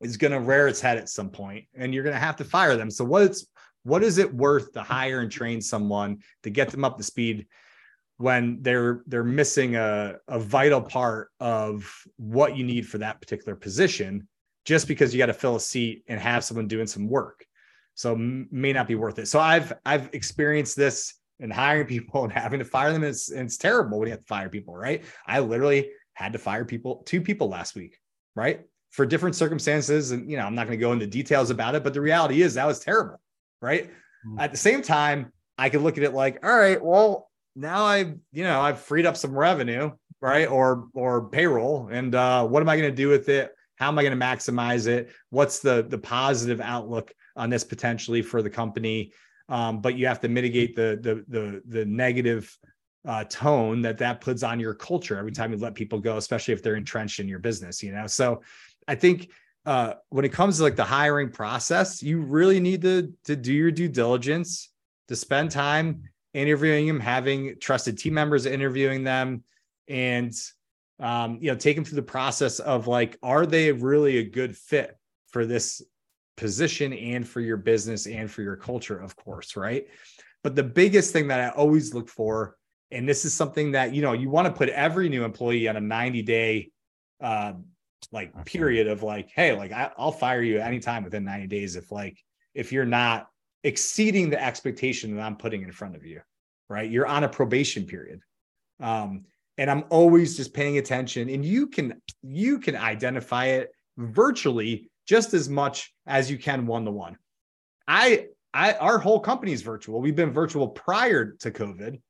is 0.00 0.16
going 0.16 0.32
to 0.32 0.40
rear 0.40 0.68
its 0.68 0.80
head 0.80 0.98
at 0.98 1.08
some 1.08 1.30
point, 1.30 1.64
and 1.74 1.92
you're 1.92 2.04
going 2.04 2.14
to 2.14 2.20
have 2.20 2.36
to 2.36 2.44
fire 2.44 2.76
them. 2.76 2.90
So 2.90 3.04
what's 3.04 3.46
what 3.84 4.02
is 4.02 4.18
it 4.18 4.32
worth 4.32 4.72
to 4.72 4.82
hire 4.82 5.20
and 5.20 5.30
train 5.30 5.60
someone 5.60 6.18
to 6.42 6.50
get 6.50 6.70
them 6.70 6.84
up 6.84 6.98
to 6.98 7.02
speed 7.02 7.46
when 8.18 8.58
they're 8.60 9.02
they're 9.06 9.24
missing 9.24 9.76
a, 9.76 10.16
a 10.28 10.38
vital 10.38 10.80
part 10.80 11.30
of 11.40 11.90
what 12.16 12.56
you 12.56 12.64
need 12.64 12.86
for 12.86 12.98
that 12.98 13.20
particular 13.20 13.56
position 13.56 14.28
just 14.64 14.86
because 14.86 15.14
you 15.14 15.18
got 15.18 15.26
to 15.26 15.32
fill 15.32 15.56
a 15.56 15.60
seat 15.60 16.04
and 16.08 16.20
have 16.20 16.44
someone 16.44 16.68
doing 16.68 16.86
some 16.86 17.08
work? 17.08 17.44
So 17.94 18.14
may 18.16 18.72
not 18.72 18.86
be 18.86 18.94
worth 18.94 19.18
it. 19.18 19.26
So 19.26 19.40
i've 19.40 19.72
i've 19.84 20.10
experienced 20.12 20.76
this 20.76 21.14
in 21.40 21.50
hiring 21.50 21.86
people 21.96 22.24
and 22.24 22.32
having 22.32 22.58
to 22.58 22.64
fire 22.64 22.92
them 22.92 23.04
it's, 23.04 23.30
it's 23.30 23.56
terrible 23.56 23.98
when 23.98 24.08
you 24.08 24.12
have 24.12 24.20
to 24.20 24.26
fire 24.26 24.48
people 24.48 24.76
right? 24.76 25.04
I 25.26 25.40
literally 25.40 25.90
had 26.18 26.32
to 26.32 26.38
fire 26.38 26.64
people 26.64 27.02
two 27.06 27.20
people 27.20 27.48
last 27.48 27.74
week 27.74 27.98
right 28.34 28.66
for 28.90 29.06
different 29.06 29.36
circumstances 29.36 30.10
and 30.10 30.30
you 30.30 30.36
know 30.36 30.44
i'm 30.44 30.54
not 30.54 30.66
going 30.66 30.78
to 30.78 30.80
go 30.80 30.92
into 30.92 31.06
details 31.06 31.50
about 31.50 31.74
it 31.74 31.84
but 31.84 31.94
the 31.94 32.00
reality 32.00 32.42
is 32.42 32.54
that 32.54 32.66
was 32.66 32.80
terrible 32.80 33.20
right 33.62 33.84
mm-hmm. 33.84 34.40
at 34.40 34.50
the 34.50 34.58
same 34.58 34.82
time 34.82 35.32
i 35.56 35.68
could 35.68 35.82
look 35.82 35.96
at 35.96 36.04
it 36.04 36.12
like 36.12 36.44
all 36.44 36.56
right 36.56 36.82
well 36.82 37.28
now 37.58 37.84
I've, 37.84 38.14
you 38.32 38.44
know, 38.44 38.60
I've 38.60 38.80
freed 38.80 39.04
up 39.04 39.16
some 39.16 39.36
revenue, 39.36 39.90
right? 40.20 40.48
Or 40.48 40.88
or 40.94 41.28
payroll. 41.28 41.88
And 41.90 42.14
uh, 42.14 42.46
what 42.46 42.62
am 42.62 42.68
I 42.68 42.76
going 42.76 42.90
to 42.90 42.96
do 42.96 43.08
with 43.08 43.28
it? 43.28 43.52
How 43.76 43.88
am 43.88 43.98
I 43.98 44.02
going 44.02 44.18
to 44.18 44.24
maximize 44.24 44.86
it? 44.86 45.10
What's 45.30 45.58
the 45.58 45.84
the 45.88 45.98
positive 45.98 46.60
outlook 46.60 47.12
on 47.36 47.50
this 47.50 47.64
potentially 47.64 48.22
for 48.22 48.42
the 48.42 48.50
company? 48.50 49.12
Um, 49.48 49.80
but 49.80 49.96
you 49.96 50.06
have 50.06 50.20
to 50.20 50.28
mitigate 50.28 50.76
the 50.76 50.98
the 51.02 51.24
the 51.28 51.62
the 51.66 51.84
negative 51.84 52.56
uh, 53.06 53.24
tone 53.24 53.82
that 53.82 53.98
that 53.98 54.20
puts 54.20 54.42
on 54.42 54.60
your 54.60 54.74
culture 54.74 55.18
every 55.18 55.32
time 55.32 55.52
you 55.52 55.58
let 55.58 55.74
people 55.74 55.98
go, 55.98 56.16
especially 56.16 56.54
if 56.54 56.62
they're 56.62 56.76
entrenched 56.76 57.20
in 57.20 57.28
your 57.28 57.38
business. 57.38 57.82
You 57.82 57.92
know, 57.92 58.06
so 58.06 58.42
I 58.86 58.94
think 58.94 59.30
uh, 59.66 59.94
when 60.08 60.24
it 60.24 60.32
comes 60.32 60.56
to 60.56 60.62
like 60.62 60.76
the 60.76 60.84
hiring 60.84 61.30
process, 61.30 62.02
you 62.02 62.20
really 62.20 62.60
need 62.60 62.82
to 62.82 63.12
to 63.24 63.36
do 63.36 63.52
your 63.52 63.70
due 63.70 63.88
diligence, 63.88 64.70
to 65.08 65.16
spend 65.16 65.50
time 65.50 66.02
interviewing 66.34 66.86
them, 66.86 67.00
having 67.00 67.54
trusted 67.60 67.98
team 67.98 68.14
members 68.14 68.46
interviewing 68.46 69.04
them, 69.04 69.42
and 69.88 70.32
um, 71.00 71.38
you 71.40 71.50
know, 71.50 71.56
take 71.56 71.76
them 71.76 71.84
through 71.84 71.96
the 71.96 72.02
process 72.02 72.58
of 72.58 72.86
like, 72.86 73.18
are 73.22 73.46
they 73.46 73.72
really 73.72 74.18
a 74.18 74.24
good 74.24 74.56
fit 74.56 74.96
for 75.28 75.46
this 75.46 75.82
position 76.36 76.92
and 76.92 77.26
for 77.26 77.40
your 77.40 77.56
business 77.56 78.06
and 78.06 78.30
for 78.30 78.42
your 78.42 78.56
culture, 78.56 78.98
of 78.98 79.16
course, 79.16 79.56
right? 79.56 79.86
But 80.42 80.56
the 80.56 80.64
biggest 80.64 81.12
thing 81.12 81.28
that 81.28 81.40
I 81.40 81.48
always 81.50 81.94
look 81.94 82.08
for, 82.08 82.56
and 82.90 83.08
this 83.08 83.24
is 83.24 83.34
something 83.34 83.72
that 83.72 83.94
you 83.94 84.02
know, 84.02 84.12
you 84.12 84.30
want 84.30 84.46
to 84.46 84.52
put 84.52 84.68
every 84.70 85.08
new 85.08 85.24
employee 85.24 85.68
on 85.68 85.76
a 85.76 85.80
90 85.80 86.22
day 86.22 86.70
uh, 87.20 87.52
like 88.12 88.44
period 88.44 88.86
of 88.86 89.02
like, 89.02 89.30
hey, 89.34 89.52
like 89.52 89.72
I, 89.72 89.90
I'll 89.98 90.12
fire 90.12 90.42
you 90.42 90.60
anytime 90.60 91.04
within 91.04 91.24
90 91.24 91.46
days 91.48 91.76
if 91.76 91.90
like 91.90 92.18
if 92.54 92.72
you're 92.72 92.84
not 92.84 93.28
exceeding 93.64 94.30
the 94.30 94.42
expectation 94.42 95.16
that 95.16 95.22
I'm 95.22 95.36
putting 95.36 95.62
in 95.62 95.72
front 95.72 95.96
of 95.96 96.04
you, 96.04 96.20
right? 96.68 96.90
You're 96.90 97.06
on 97.06 97.24
a 97.24 97.28
probation 97.28 97.84
period. 97.84 98.20
Um, 98.80 99.24
and 99.58 99.70
I'm 99.70 99.84
always 99.90 100.36
just 100.36 100.54
paying 100.54 100.78
attention 100.78 101.28
and 101.28 101.44
you 101.44 101.66
can 101.66 102.00
you 102.22 102.60
can 102.60 102.76
identify 102.76 103.46
it 103.46 103.70
virtually 103.96 104.88
just 105.06 105.34
as 105.34 105.48
much 105.48 105.92
as 106.06 106.30
you 106.30 106.38
can 106.38 106.66
one 106.66 106.84
to 106.84 106.92
one. 106.92 107.16
I 107.88 108.28
I 108.54 108.74
our 108.74 108.98
whole 108.98 109.20
company 109.20 109.52
is 109.52 109.62
virtual. 109.62 110.00
We've 110.00 110.16
been 110.16 110.32
virtual 110.32 110.68
prior 110.68 111.32
to 111.40 111.50
COVID. 111.50 112.00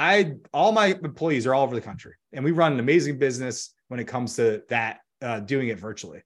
I 0.00 0.32
all 0.52 0.72
my 0.72 0.98
employees 1.04 1.46
are 1.46 1.54
all 1.54 1.64
over 1.64 1.74
the 1.74 1.80
country 1.80 2.14
and 2.32 2.44
we 2.44 2.52
run 2.52 2.72
an 2.72 2.80
amazing 2.80 3.18
business 3.18 3.74
when 3.88 4.00
it 4.00 4.06
comes 4.06 4.36
to 4.36 4.62
that 4.68 5.00
uh, 5.20 5.40
doing 5.40 5.68
it 5.68 5.78
virtually 5.78 6.22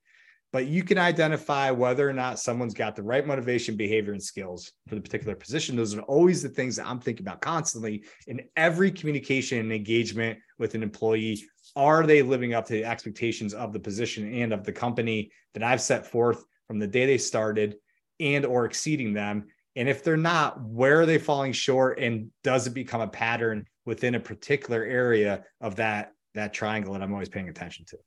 but 0.55 0.69
you 0.69 0.85
can 0.85 0.99
identify 0.99 1.73
whether 1.73 2.09
or 2.09 2.13
not 2.13 2.39
someone's 2.39 2.75
got 2.75 2.95
the 2.95 3.03
right 3.03 3.27
motivation, 3.27 3.75
behavior, 3.77 4.13
and 4.13 4.23
skills 4.23 4.71
for 4.87 4.95
the 4.95 5.01
particular 5.01 5.35
position. 5.35 5.75
Those 5.75 5.97
are 5.97 6.03
always 6.03 6.45
the 6.45 6.49
things 6.49 6.77
that 6.77 6.87
I'm 6.87 7.01
thinking 7.01 7.27
about 7.27 7.41
constantly 7.41 8.05
in 8.29 8.41
every 8.55 8.93
communication 8.93 9.59
and 9.59 9.73
engagement 9.73 10.39
with 10.61 10.77
an 10.77 10.85
employee. 10.85 11.43
Are 11.75 12.07
they 12.07 12.23
living 12.23 12.55
up 12.55 12.67
to 12.67 12.75
the 12.75 12.85
expectations 12.85 13.53
of 13.53 13.73
the 13.73 13.81
position 13.81 14.33
and 14.33 14.53
of 14.53 14.63
the 14.63 14.71
company 14.71 15.33
that 15.55 15.65
I've 15.65 15.81
set 15.81 16.07
forth 16.07 16.45
from 16.69 16.79
the 16.79 16.87
day 16.87 17.05
they 17.05 17.19
started 17.19 17.75
and 18.21 18.47
or 18.47 18.65
exceeding 18.65 19.13
them? 19.13 19.49
And 19.77 19.89
if 19.89 20.05
they're 20.05 20.17
not, 20.17 20.61
where 20.63 21.01
are 21.01 21.07
they 21.07 21.19
falling 21.19 21.53
short? 21.53 21.99
And 21.99 22.31
does 22.43 22.67
it 22.67 22.75
become 22.75 23.01
a 23.01 23.09
pattern 23.09 23.67
within 23.85 24.15
a 24.15 24.21
particular 24.21 24.85
area 24.85 25.45
of 25.61 25.77
that 25.77 26.13
that 26.35 26.53
triangle 26.53 26.93
that 26.93 27.03
I'm 27.03 27.13
always 27.13 27.29
paying 27.29 27.49
attention 27.49 27.85
to? 27.87 27.99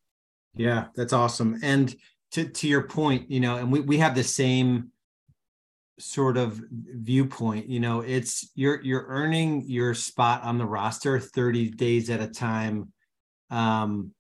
Yeah, 0.56 0.86
that's 0.95 1.13
awesome. 1.13 1.60
And 1.62 1.93
to 2.32 2.45
to 2.45 2.67
your 2.67 2.84
point, 2.84 3.30
you 3.30 3.39
know, 3.39 3.58
and 3.58 3.71
we 3.71 3.82
we 3.82 3.97
have 3.97 4.15
the 4.15 4.23
same 4.23 4.91
sort 5.99 6.38
of 6.38 6.62
viewpoint. 6.71 7.67
You 7.69 7.80
know, 7.80 8.01
it's 8.01 8.51
you're 8.56 8.82
you're 8.82 9.06
earning 9.08 9.63
your 9.67 9.93
spot 9.93 10.43
on 10.43 10.58
the 10.58 10.65
roster 10.65 11.19
30 11.19 11.71
days 11.71 12.10
at 12.10 12.21
a 12.21 12.27
time 12.27 12.91
um 13.49 14.12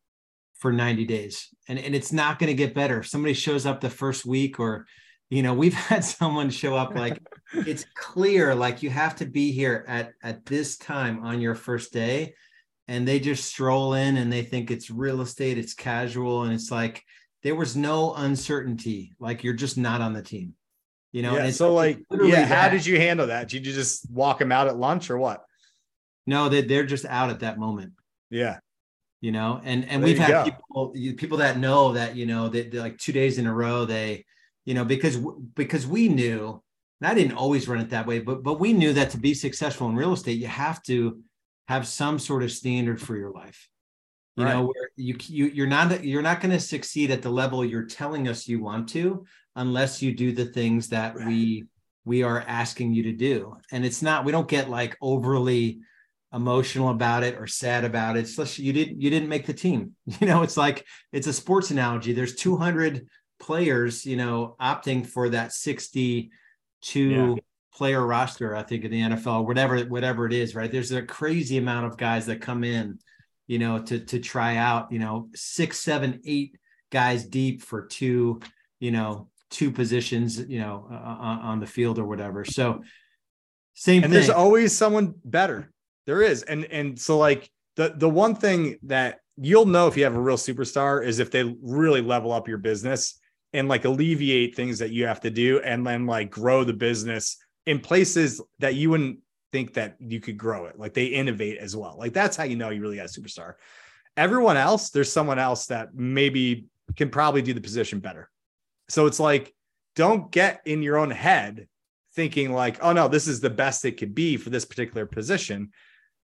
for 0.57 0.71
90 0.71 1.05
days 1.05 1.49
and, 1.67 1.77
and 1.77 1.93
it's 1.93 2.11
not 2.11 2.39
going 2.39 2.47
to 2.47 2.53
get 2.53 2.73
better. 2.73 2.99
If 2.99 3.07
somebody 3.07 3.33
shows 3.33 3.65
up 3.65 3.81
the 3.81 3.89
first 3.89 4.25
week 4.25 4.59
or, 4.59 4.85
you 5.29 5.43
know, 5.43 5.53
we've 5.53 5.73
had 5.89 6.03
someone 6.03 6.49
show 6.49 6.75
up 6.75 6.95
like 6.95 7.19
it's 7.53 7.85
clear, 7.95 8.55
like 8.55 8.83
you 8.83 8.89
have 8.89 9.15
to 9.17 9.25
be 9.25 9.51
here 9.51 9.85
at, 9.87 10.13
at 10.23 10.45
this 10.45 10.77
time 10.77 11.23
on 11.23 11.41
your 11.41 11.55
first 11.55 11.93
day. 11.93 12.33
And 12.89 13.05
they 13.05 13.19
just 13.19 13.43
stroll 13.43 13.95
in 13.95 14.15
and 14.15 14.31
they 14.31 14.43
think 14.43 14.71
it's 14.71 14.89
real 14.89 15.19
estate, 15.19 15.57
it's 15.57 15.73
casual. 15.73 16.43
And 16.43 16.53
it's 16.53 16.71
like, 16.71 17.03
there 17.43 17.55
was 17.55 17.75
no 17.75 18.13
uncertainty. 18.13 19.13
Like 19.19 19.43
you're 19.43 19.53
just 19.53 19.77
not 19.77 19.99
on 19.99 20.13
the 20.13 20.21
team, 20.21 20.53
you 21.11 21.21
know? 21.21 21.35
Yeah, 21.35 21.49
so 21.49 21.73
like, 21.73 21.99
yeah, 22.09 22.45
how 22.45 22.55
that. 22.55 22.71
did 22.71 22.85
you 22.85 22.97
handle 22.97 23.27
that? 23.27 23.49
Did 23.49 23.65
you 23.65 23.73
just 23.73 24.09
walk 24.09 24.39
them 24.39 24.53
out 24.53 24.67
at 24.67 24.77
lunch 24.77 25.09
or 25.09 25.17
what? 25.17 25.43
No, 26.25 26.47
they, 26.47 26.61
they're 26.61 26.85
just 26.85 27.05
out 27.05 27.29
at 27.29 27.41
that 27.41 27.59
moment. 27.59 27.93
Yeah 28.29 28.59
you 29.19 29.31
know 29.31 29.59
and 29.63 29.83
and 29.85 30.03
there 30.03 30.09
we've 30.09 30.19
had 30.19 30.29
go. 30.29 30.43
people 30.43 31.15
people 31.15 31.37
that 31.39 31.57
know 31.57 31.93
that 31.93 32.15
you 32.15 32.27
know 32.27 32.49
that 32.49 32.71
like 32.75 32.99
two 32.99 33.11
days 33.11 33.39
in 33.39 33.47
a 33.47 33.53
row 33.53 33.83
they 33.83 34.23
you 34.67 34.73
know 34.73 34.85
because 34.85 35.17
because 35.55 35.87
we 35.87 36.09
knew 36.09 36.61
and 36.99 37.09
i 37.09 37.13
didn't 37.13 37.37
always 37.37 37.67
run 37.67 37.79
it 37.79 37.89
that 37.89 38.05
way 38.05 38.19
but 38.19 38.43
but 38.43 38.59
we 38.59 38.73
knew 38.73 38.93
that 38.93 39.09
to 39.09 39.17
be 39.17 39.33
successful 39.33 39.87
in 39.87 39.95
real 39.95 40.13
estate 40.13 40.37
you 40.37 40.47
have 40.47 40.83
to 40.83 41.19
have 41.67 41.87
some 41.87 42.19
sort 42.19 42.43
of 42.43 42.51
standard 42.51 43.01
for 43.01 43.15
your 43.15 43.31
life 43.31 43.69
you 44.35 44.43
right. 44.43 44.53
know 44.53 44.65
where 44.65 44.89
you, 44.97 45.15
you 45.27 45.45
you're 45.45 45.65
not 45.65 46.03
you're 46.03 46.21
not 46.21 46.41
going 46.41 46.51
to 46.51 46.59
succeed 46.59 47.09
at 47.09 47.21
the 47.21 47.29
level 47.29 47.65
you're 47.65 47.85
telling 47.85 48.27
us 48.27 48.47
you 48.47 48.61
want 48.61 48.89
to 48.89 49.25
unless 49.55 50.01
you 50.01 50.13
do 50.13 50.31
the 50.33 50.45
things 50.45 50.89
that 50.89 51.15
right. 51.15 51.27
we 51.27 51.63
we 52.03 52.21
are 52.21 52.43
asking 52.47 52.93
you 52.93 53.03
to 53.03 53.13
do 53.13 53.55
and 53.71 53.85
it's 53.85 54.01
not 54.01 54.25
we 54.25 54.31
don't 54.33 54.49
get 54.49 54.69
like 54.69 54.97
overly 55.01 55.79
emotional 56.33 56.89
about 56.89 57.23
it 57.23 57.35
or 57.35 57.47
sad 57.47 57.85
about 57.85 58.17
it. 58.17 58.19
It's 58.19 58.35
just, 58.35 58.59
you 58.59 58.73
didn't 58.73 59.01
you 59.01 59.09
didn't 59.09 59.29
make 59.29 59.45
the 59.45 59.53
team. 59.53 59.95
You 60.19 60.27
know, 60.27 60.43
it's 60.43 60.57
like 60.57 60.85
it's 61.13 61.27
a 61.27 61.33
sports 61.33 61.71
analogy. 61.71 62.11
There's 62.11 62.35
200 62.35 63.07
players, 63.39 64.05
you 64.05 64.17
know, 64.17 64.55
opting 64.59 65.05
for 65.05 65.29
that 65.29 65.53
62 65.53 66.29
yeah. 66.99 67.35
player 67.73 68.05
roster. 68.05 68.55
I 68.55 68.63
think 68.63 68.83
in 68.83 68.91
the 68.91 69.01
NFL, 69.01 69.45
whatever 69.45 69.79
whatever 69.81 70.25
it 70.25 70.33
is, 70.33 70.55
right? 70.55 70.71
There's 70.71 70.91
a 70.91 71.01
crazy 71.01 71.57
amount 71.57 71.87
of 71.87 71.97
guys 71.97 72.25
that 72.27 72.41
come 72.41 72.63
in, 72.63 72.99
you 73.47 73.59
know, 73.59 73.79
to 73.79 73.99
to 73.99 74.19
try 74.19 74.57
out. 74.57 74.91
You 74.91 74.99
know, 74.99 75.29
six, 75.35 75.79
seven, 75.79 76.21
eight 76.25 76.57
guys 76.91 77.25
deep 77.25 77.61
for 77.61 77.85
two, 77.85 78.39
you 78.79 78.91
know, 78.91 79.29
two 79.49 79.71
positions, 79.71 80.39
you 80.39 80.59
know, 80.59 80.87
uh, 80.91 80.95
on 80.95 81.59
the 81.59 81.67
field 81.67 81.99
or 81.99 82.05
whatever. 82.05 82.45
So. 82.45 82.83
Same 83.79 83.97
and 83.97 84.05
thing. 84.05 84.13
there's 84.13 84.31
always 84.31 84.75
someone 84.75 85.13
better 85.23 85.71
there 86.07 86.21
is. 86.23 86.41
And 86.43 86.65
and 86.65 86.99
so 86.99 87.19
like 87.19 87.51
the 87.75 87.93
the 87.95 88.09
one 88.09 88.33
thing 88.33 88.79
that 88.83 89.19
you'll 89.35 89.67
know 89.67 89.85
if 89.85 89.95
you 89.95 90.05
have 90.05 90.15
a 90.15 90.19
real 90.19 90.37
superstar 90.37 91.05
is 91.05 91.19
if 91.19 91.29
they 91.29 91.55
really 91.61 92.01
level 92.01 92.31
up 92.31 92.47
your 92.47 92.57
business 92.57 93.19
and 93.53 93.67
like 93.67 93.85
alleviate 93.85 94.55
things 94.55 94.79
that 94.79 94.91
you 94.91 95.05
have 95.05 95.21
to 95.21 95.29
do 95.29 95.59
and 95.61 95.85
then 95.85 96.05
like 96.05 96.29
grow 96.29 96.63
the 96.63 96.73
business 96.73 97.37
in 97.65 97.79
places 97.79 98.41
that 98.59 98.75
you 98.75 98.89
wouldn't 98.89 99.19
think 99.51 99.73
that 99.73 99.95
you 99.99 100.19
could 100.19 100.37
grow 100.37 100.65
it. 100.65 100.77
Like 100.77 100.93
they 100.93 101.05
innovate 101.05 101.57
as 101.57 101.75
well. 101.75 101.95
Like 101.97 102.13
that's 102.13 102.35
how 102.35 102.43
you 102.43 102.55
know 102.55 102.69
you 102.69 102.81
really 102.81 102.97
got 102.97 103.05
a 103.05 103.19
superstar. 103.21 103.53
Everyone 104.15 104.57
else, 104.57 104.89
there's 104.89 105.11
someone 105.11 105.39
else 105.39 105.67
that 105.67 105.93
maybe 105.93 106.65
can 106.95 107.09
probably 107.09 107.41
do 107.41 107.53
the 107.53 107.61
position 107.61 107.99
better. 107.99 108.29
So 108.89 109.05
it's 109.05 109.19
like, 109.19 109.53
don't 109.95 110.31
get 110.31 110.61
in 110.65 110.81
your 110.81 110.97
own 110.97 111.11
head 111.11 111.67
thinking 112.15 112.51
like, 112.51 112.83
oh 112.83 112.93
no, 112.93 113.07
this 113.07 113.27
is 113.27 113.39
the 113.39 113.49
best 113.49 113.85
it 113.85 113.97
could 113.97 114.15
be 114.15 114.37
for 114.37 114.49
this 114.49 114.65
particular 114.65 115.05
position 115.05 115.71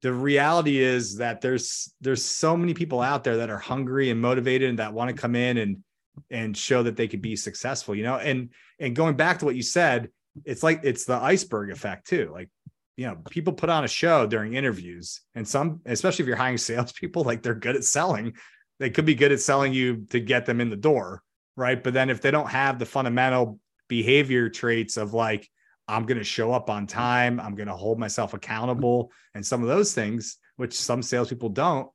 the 0.01 0.13
reality 0.13 0.77
is 0.77 1.17
that 1.17 1.41
there's 1.41 1.93
there's 2.01 2.23
so 2.23 2.56
many 2.56 2.73
people 2.73 3.01
out 3.01 3.23
there 3.23 3.38
that 3.38 3.49
are 3.49 3.58
hungry 3.58 4.10
and 4.10 4.21
motivated 4.21 4.69
and 4.69 4.80
that 4.80 4.93
want 4.93 5.10
to 5.10 5.19
come 5.19 5.36
in 5.36 5.58
and 5.58 5.84
and 6.30 6.56
show 6.58 6.84
that 6.84 6.95
they 6.95 7.08
could 7.08 7.21
be 7.21 7.36
successful 7.36 7.95
you 7.95 8.03
know? 8.03 8.17
And 8.17 8.49
and 8.80 8.95
going 8.95 9.15
back 9.15 9.39
to 9.39 9.45
what 9.45 9.56
you 9.56 9.63
said 9.63 10.10
it's 10.45 10.62
like 10.62 10.82
it's 10.84 11.06
the 11.06 11.15
iceberg 11.15 11.71
effect 11.71 12.08
too. 12.08 12.30
Like 12.32 12.49
you 12.95 13.08
know 13.08 13.17
people 13.30 13.53
put 13.53 13.69
on 13.69 13.84
a 13.84 13.88
show 13.88 14.27
during 14.27 14.53
interviews 14.53 15.21
and 15.36 15.47
some 15.47 15.82
especially 15.86 16.23
if 16.23 16.27
you're 16.27 16.38
hiring 16.38 16.58
salespeople 16.58 17.23
like 17.23 17.41
they're 17.41 17.56
good 17.56 17.75
at 17.75 17.84
selling. 17.84 18.34
They 18.80 18.91
could 18.91 19.06
be 19.06 19.15
good 19.15 19.32
at 19.32 19.39
selling 19.39 19.73
you 19.73 20.06
to 20.12 20.19
get 20.19 20.45
them 20.45 20.62
in 20.62 20.69
the 20.69 20.75
door 20.75 21.23
right? 21.58 21.84
But 21.84 21.95
then 21.95 22.10
if 22.10 22.21
they 22.21 22.32
don't 22.32 22.49
have 22.49 22.77
the 22.80 22.86
fundamental 22.86 23.60
behavior 23.89 24.47
traits 24.47 24.95
of 24.95 25.13
like 25.13 25.49
I'm 25.88 26.06
going 26.06 26.17
to 26.17 26.23
show 26.23 26.51
up 26.51 26.69
on 26.69 26.86
time. 26.86 27.39
I'm 27.39 27.56
going 27.56 27.69
to 27.69 27.75
hold 27.75 27.97
myself 27.97 28.34
accountable 28.34 29.12
and 29.34 29.45
some 29.45 29.62
of 29.62 29.69
those 29.69 29.93
things, 29.93 30.38
which 30.58 30.73
some 30.73 31.01
salespeople 31.01 31.49
don't, 31.49 31.89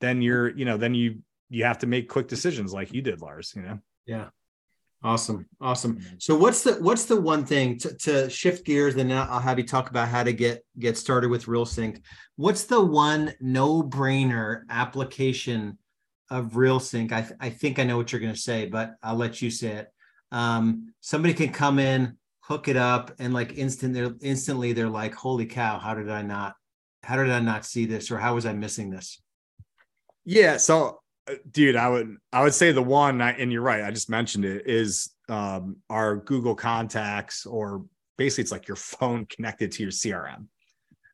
then 0.00 0.22
you're, 0.22 0.56
you 0.56 0.64
know, 0.64 0.76
then 0.76 0.94
you, 0.94 1.18
you 1.50 1.64
have 1.64 1.78
to 1.78 1.86
make 1.86 2.08
quick 2.08 2.28
decisions 2.28 2.72
like 2.72 2.92
you 2.92 3.02
did, 3.02 3.20
Lars, 3.20 3.52
you 3.56 3.62
know? 3.62 3.78
Yeah. 4.06 4.28
Awesome. 5.02 5.46
Awesome. 5.60 6.00
So 6.18 6.36
what's 6.36 6.62
the, 6.62 6.74
what's 6.74 7.04
the 7.04 7.20
one 7.20 7.46
thing 7.46 7.78
to, 7.78 7.94
to 7.98 8.30
shift 8.30 8.66
gears 8.66 8.96
and 8.96 9.12
I'll 9.12 9.38
have 9.38 9.58
you 9.58 9.64
talk 9.64 9.90
about 9.90 10.08
how 10.08 10.24
to 10.24 10.32
get, 10.32 10.64
get 10.78 10.96
started 10.96 11.30
with 11.30 11.46
RealSynch. 11.46 12.02
What's 12.36 12.64
the 12.64 12.84
one 12.84 13.32
no 13.40 13.82
brainer 13.82 14.62
application 14.68 15.78
of 16.30 16.52
RealSynch? 16.52 17.12
I, 17.12 17.22
th- 17.22 17.38
I 17.40 17.50
think 17.50 17.78
I 17.78 17.84
know 17.84 17.96
what 17.96 18.10
you're 18.10 18.20
going 18.20 18.34
to 18.34 18.40
say, 18.40 18.66
but 18.66 18.94
I'll 19.02 19.16
let 19.16 19.40
you 19.40 19.50
say 19.50 19.68
it. 19.68 19.88
Um, 20.32 20.92
somebody 21.00 21.32
can 21.32 21.52
come 21.52 21.78
in, 21.78 22.18
hook 22.48 22.66
it 22.66 22.76
up 22.78 23.12
and 23.18 23.34
like 23.34 23.58
instant 23.58 23.92
they're 23.92 24.14
instantly 24.22 24.72
they're 24.72 24.88
like 24.88 25.14
holy 25.14 25.44
cow 25.44 25.78
how 25.78 25.94
did 25.94 26.08
i 26.08 26.22
not 26.22 26.54
how 27.02 27.14
did 27.14 27.28
i 27.28 27.38
not 27.38 27.66
see 27.66 27.84
this 27.84 28.10
or 28.10 28.16
how 28.16 28.34
was 28.34 28.46
i 28.46 28.52
missing 28.54 28.88
this 28.88 29.20
yeah 30.24 30.56
so 30.56 30.98
dude 31.50 31.76
i 31.76 31.88
would 31.88 32.16
i 32.32 32.42
would 32.42 32.54
say 32.54 32.72
the 32.72 32.82
one 32.82 33.20
and 33.20 33.52
you're 33.52 33.62
right 33.62 33.84
i 33.84 33.90
just 33.90 34.10
mentioned 34.10 34.44
it 34.44 34.66
is 34.66 35.10
um, 35.28 35.76
our 35.90 36.16
google 36.16 36.54
contacts 36.54 37.44
or 37.44 37.84
basically 38.16 38.42
it's 38.42 38.52
like 38.52 38.66
your 38.66 38.76
phone 38.76 39.26
connected 39.26 39.72
to 39.72 39.82
your 39.82 39.92
crm 39.92 40.46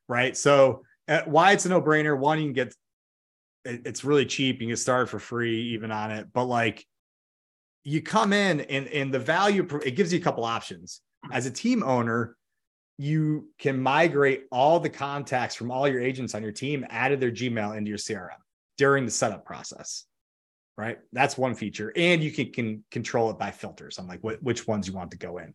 right? 0.09 0.37
So 0.37 0.83
uh, 1.09 1.23
why 1.25 1.53
it's 1.53 1.67
a 1.67 1.69
no-brainer 1.69 2.19
one 2.19 2.39
you 2.39 2.47
can 2.47 2.53
get 2.53 2.75
it's 3.67 4.05
really 4.05 4.27
cheap 4.27 4.61
you 4.61 4.69
can 4.69 4.77
start 4.77 5.09
for 5.09 5.19
free 5.19 5.73
even 5.73 5.91
on 5.91 6.11
it 6.11 6.29
but 6.35 6.45
like 6.45 6.85
you 7.83 8.03
come 8.03 8.33
in 8.33 8.61
and 8.63 8.89
and 8.89 9.13
the 9.13 9.19
value 9.19 9.67
it 9.85 9.93
gives 9.93 10.13
you 10.13 10.19
a 10.19 10.23
couple 10.23 10.45
options. 10.45 11.01
As 11.33 11.47
a 11.47 11.51
team 11.51 11.83
owner, 11.83 12.37
you 12.99 13.49
can 13.59 13.81
migrate 13.81 14.45
all 14.51 14.81
the 14.81 14.91
contacts 14.91 15.55
from 15.55 15.71
all 15.71 15.87
your 15.89 16.01
agents 16.01 16.35
on 16.35 16.43
your 16.43 16.53
team 16.53 16.87
out 16.91 17.13
of 17.13 17.21
their 17.21 17.31
Gmail 17.31 17.77
into 17.77 17.89
your 17.89 17.99
CRM 17.99 18.29
during 18.79 19.05
the 19.05 19.11
setup 19.11 19.45
process. 19.45 20.05
Right. 20.77 20.99
That's 21.13 21.39
one 21.39 21.55
feature. 21.55 21.93
And 21.95 22.23
you 22.23 22.33
can, 22.33 22.51
can 22.51 22.85
control 22.91 23.31
it 23.31 23.39
by 23.39 23.53
filters 23.53 23.99
on 23.99 24.09
like 24.09 24.21
which 24.23 24.67
ones 24.67 24.89
you 24.89 24.95
want 24.95 25.13
to 25.13 25.17
go 25.17 25.39
in. 25.39 25.55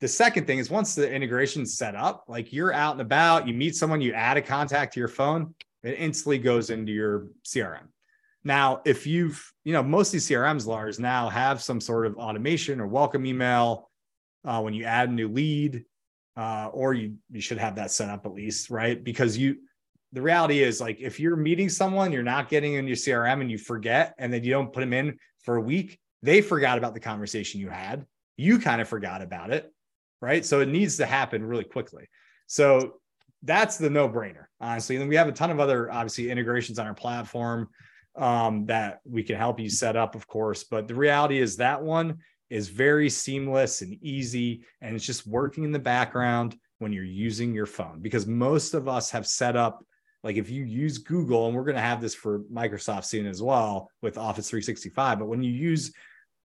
The 0.00 0.08
second 0.08 0.46
thing 0.46 0.58
is 0.58 0.70
once 0.70 0.94
the 0.94 1.10
integration's 1.10 1.76
set 1.76 1.94
up, 1.94 2.24
like 2.28 2.52
you're 2.52 2.72
out 2.72 2.92
and 2.92 3.00
about, 3.02 3.46
you 3.46 3.54
meet 3.54 3.76
someone, 3.76 4.00
you 4.00 4.14
add 4.14 4.36
a 4.36 4.42
contact 4.42 4.94
to 4.94 5.00
your 5.00 5.08
phone, 5.08 5.54
it 5.82 5.96
instantly 5.98 6.38
goes 6.38 6.70
into 6.70 6.92
your 6.92 7.28
CRM. 7.44 7.88
Now, 8.44 8.80
if 8.84 9.06
you've, 9.06 9.52
you 9.64 9.72
know, 9.72 9.82
most 9.82 10.08
of 10.08 10.12
these 10.12 10.28
CRMs, 10.28 10.66
Lars, 10.66 10.98
now 10.98 11.28
have 11.28 11.62
some 11.62 11.80
sort 11.80 12.06
of 12.06 12.16
automation 12.16 12.80
or 12.80 12.86
welcome 12.86 13.24
email 13.26 13.90
uh, 14.44 14.60
when 14.60 14.74
you 14.74 14.84
add 14.84 15.08
a 15.08 15.12
new 15.12 15.28
lead, 15.28 15.84
uh, 16.36 16.68
or 16.72 16.94
you 16.94 17.14
you 17.30 17.40
should 17.40 17.58
have 17.58 17.76
that 17.76 17.90
set 17.90 18.08
up 18.08 18.26
at 18.26 18.32
least, 18.32 18.70
right? 18.70 19.02
Because 19.02 19.38
you 19.38 19.58
the 20.12 20.22
reality 20.22 20.62
is 20.62 20.80
like 20.80 21.00
if 21.00 21.18
you're 21.18 21.36
meeting 21.36 21.68
someone, 21.68 22.12
you're 22.12 22.22
not 22.22 22.48
getting 22.48 22.74
in 22.74 22.86
your 22.86 22.96
CRM 22.96 23.40
and 23.40 23.50
you 23.50 23.58
forget, 23.58 24.14
and 24.18 24.32
then 24.32 24.44
you 24.44 24.50
don't 24.50 24.72
put 24.72 24.80
them 24.80 24.92
in 24.92 25.18
for 25.42 25.56
a 25.56 25.60
week, 25.60 25.98
they 26.22 26.40
forgot 26.40 26.78
about 26.78 26.94
the 26.94 27.00
conversation 27.00 27.60
you 27.60 27.68
had. 27.68 28.06
You 28.36 28.58
kind 28.58 28.80
of 28.80 28.88
forgot 28.88 29.22
about 29.22 29.50
it, 29.50 29.72
right? 30.20 30.44
So 30.44 30.60
it 30.60 30.68
needs 30.68 30.96
to 30.98 31.06
happen 31.06 31.44
really 31.44 31.64
quickly. 31.64 32.08
So 32.46 32.94
that's 33.42 33.76
the 33.76 33.90
no-brainer, 33.90 34.46
honestly. 34.60 34.96
And 34.96 35.08
we 35.08 35.16
have 35.16 35.28
a 35.28 35.32
ton 35.32 35.50
of 35.50 35.60
other 35.60 35.90
obviously 35.90 36.30
integrations 36.30 36.78
on 36.78 36.86
our 36.86 36.94
platform 36.94 37.68
um, 38.16 38.66
that 38.66 39.00
we 39.04 39.22
can 39.22 39.36
help 39.36 39.58
you 39.58 39.68
set 39.68 39.96
up, 39.96 40.14
of 40.14 40.26
course. 40.26 40.64
But 40.64 40.86
the 40.86 40.94
reality 40.94 41.38
is 41.38 41.56
that 41.56 41.82
one 41.82 42.18
is 42.50 42.68
very 42.68 43.08
seamless 43.08 43.82
and 43.82 43.96
easy. 44.02 44.64
And 44.80 44.94
it's 44.94 45.06
just 45.06 45.26
working 45.26 45.64
in 45.64 45.72
the 45.72 45.78
background 45.78 46.56
when 46.78 46.92
you're 46.92 47.04
using 47.04 47.54
your 47.54 47.66
phone 47.66 48.00
because 48.00 48.26
most 48.26 48.74
of 48.74 48.88
us 48.88 49.10
have 49.10 49.26
set 49.26 49.56
up 49.56 49.84
like 50.22 50.36
if 50.36 50.50
you 50.50 50.64
use 50.64 50.98
Google, 50.98 51.46
and 51.46 51.56
we're 51.56 51.64
going 51.64 51.76
to 51.76 51.82
have 51.82 52.00
this 52.00 52.14
for 52.14 52.40
Microsoft 52.52 53.04
soon 53.04 53.26
as 53.26 53.42
well 53.42 53.90
with 54.02 54.18
Office 54.18 54.48
365, 54.48 55.18
but 55.18 55.28
when 55.28 55.42
you 55.42 55.52
use 55.52 55.92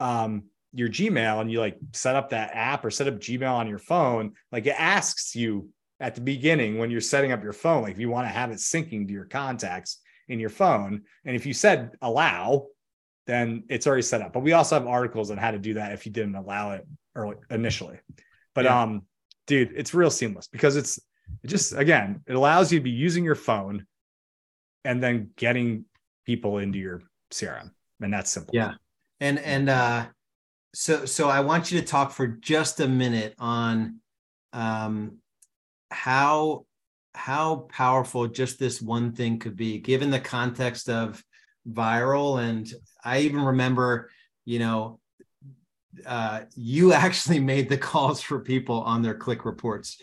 um, 0.00 0.44
your 0.72 0.88
Gmail 0.88 1.40
and 1.40 1.50
you 1.50 1.60
like 1.60 1.76
set 1.92 2.16
up 2.16 2.30
that 2.30 2.50
app 2.54 2.84
or 2.84 2.90
set 2.90 3.08
up 3.08 3.14
Gmail 3.14 3.52
on 3.52 3.68
your 3.68 3.78
phone, 3.78 4.32
like 4.52 4.66
it 4.66 4.78
asks 4.78 5.34
you 5.34 5.68
at 6.00 6.14
the 6.14 6.20
beginning 6.20 6.78
when 6.78 6.90
you're 6.90 7.00
setting 7.00 7.32
up 7.32 7.42
your 7.42 7.52
phone, 7.52 7.82
like 7.82 7.92
if 7.92 7.98
you 7.98 8.10
want 8.10 8.26
to 8.26 8.32
have 8.32 8.50
it 8.50 8.58
syncing 8.58 9.06
to 9.06 9.12
your 9.12 9.24
contacts 9.24 9.98
in 10.28 10.38
your 10.38 10.50
phone. 10.50 11.02
And 11.24 11.36
if 11.36 11.46
you 11.46 11.52
said 11.52 11.90
allow, 12.02 12.66
then 13.26 13.64
it's 13.68 13.86
already 13.86 14.02
set 14.02 14.20
up. 14.20 14.32
But 14.32 14.40
we 14.40 14.52
also 14.52 14.76
have 14.76 14.86
articles 14.86 15.30
on 15.30 15.38
how 15.38 15.50
to 15.50 15.58
do 15.58 15.74
that 15.74 15.92
if 15.92 16.06
you 16.06 16.12
didn't 16.12 16.34
allow 16.34 16.72
it 16.72 16.86
early 17.14 17.36
initially. 17.50 17.98
But 18.54 18.66
yeah. 18.66 18.82
um, 18.82 19.02
dude, 19.46 19.72
it's 19.74 19.94
real 19.94 20.10
seamless 20.10 20.48
because 20.48 20.76
it's 20.76 21.00
it 21.42 21.48
just 21.48 21.74
again, 21.74 22.22
it 22.26 22.34
allows 22.34 22.72
you 22.72 22.78
to 22.78 22.82
be 22.84 22.90
using 22.90 23.24
your 23.24 23.34
phone 23.34 23.86
and 24.84 25.02
then 25.02 25.30
getting 25.36 25.84
people 26.26 26.58
into 26.58 26.78
your 26.78 27.02
CRM. 27.30 27.70
And 28.00 28.12
that's 28.12 28.30
simple. 28.30 28.54
Yeah. 28.54 28.74
And 29.20 29.38
and 29.38 29.68
uh 29.68 30.06
so 30.74 31.04
so 31.04 31.28
I 31.28 31.40
want 31.40 31.70
you 31.70 31.80
to 31.80 31.86
talk 31.86 32.12
for 32.12 32.26
just 32.26 32.80
a 32.80 32.88
minute 32.88 33.34
on 33.38 34.00
um 34.52 35.18
how 35.90 36.66
how 37.14 37.68
powerful 37.70 38.26
just 38.26 38.58
this 38.58 38.82
one 38.82 39.12
thing 39.12 39.38
could 39.38 39.56
be 39.56 39.78
given 39.78 40.10
the 40.10 40.20
context 40.20 40.88
of 40.88 41.22
viral 41.68 42.42
and 42.42 42.72
I 43.04 43.20
even 43.20 43.40
remember, 43.40 44.10
you 44.44 44.58
know, 44.58 44.98
uh, 46.06 46.42
you 46.56 46.92
actually 46.94 47.40
made 47.40 47.68
the 47.68 47.78
calls 47.78 48.20
for 48.20 48.40
people 48.40 48.80
on 48.82 49.02
their 49.02 49.14
click 49.14 49.44
reports 49.44 50.00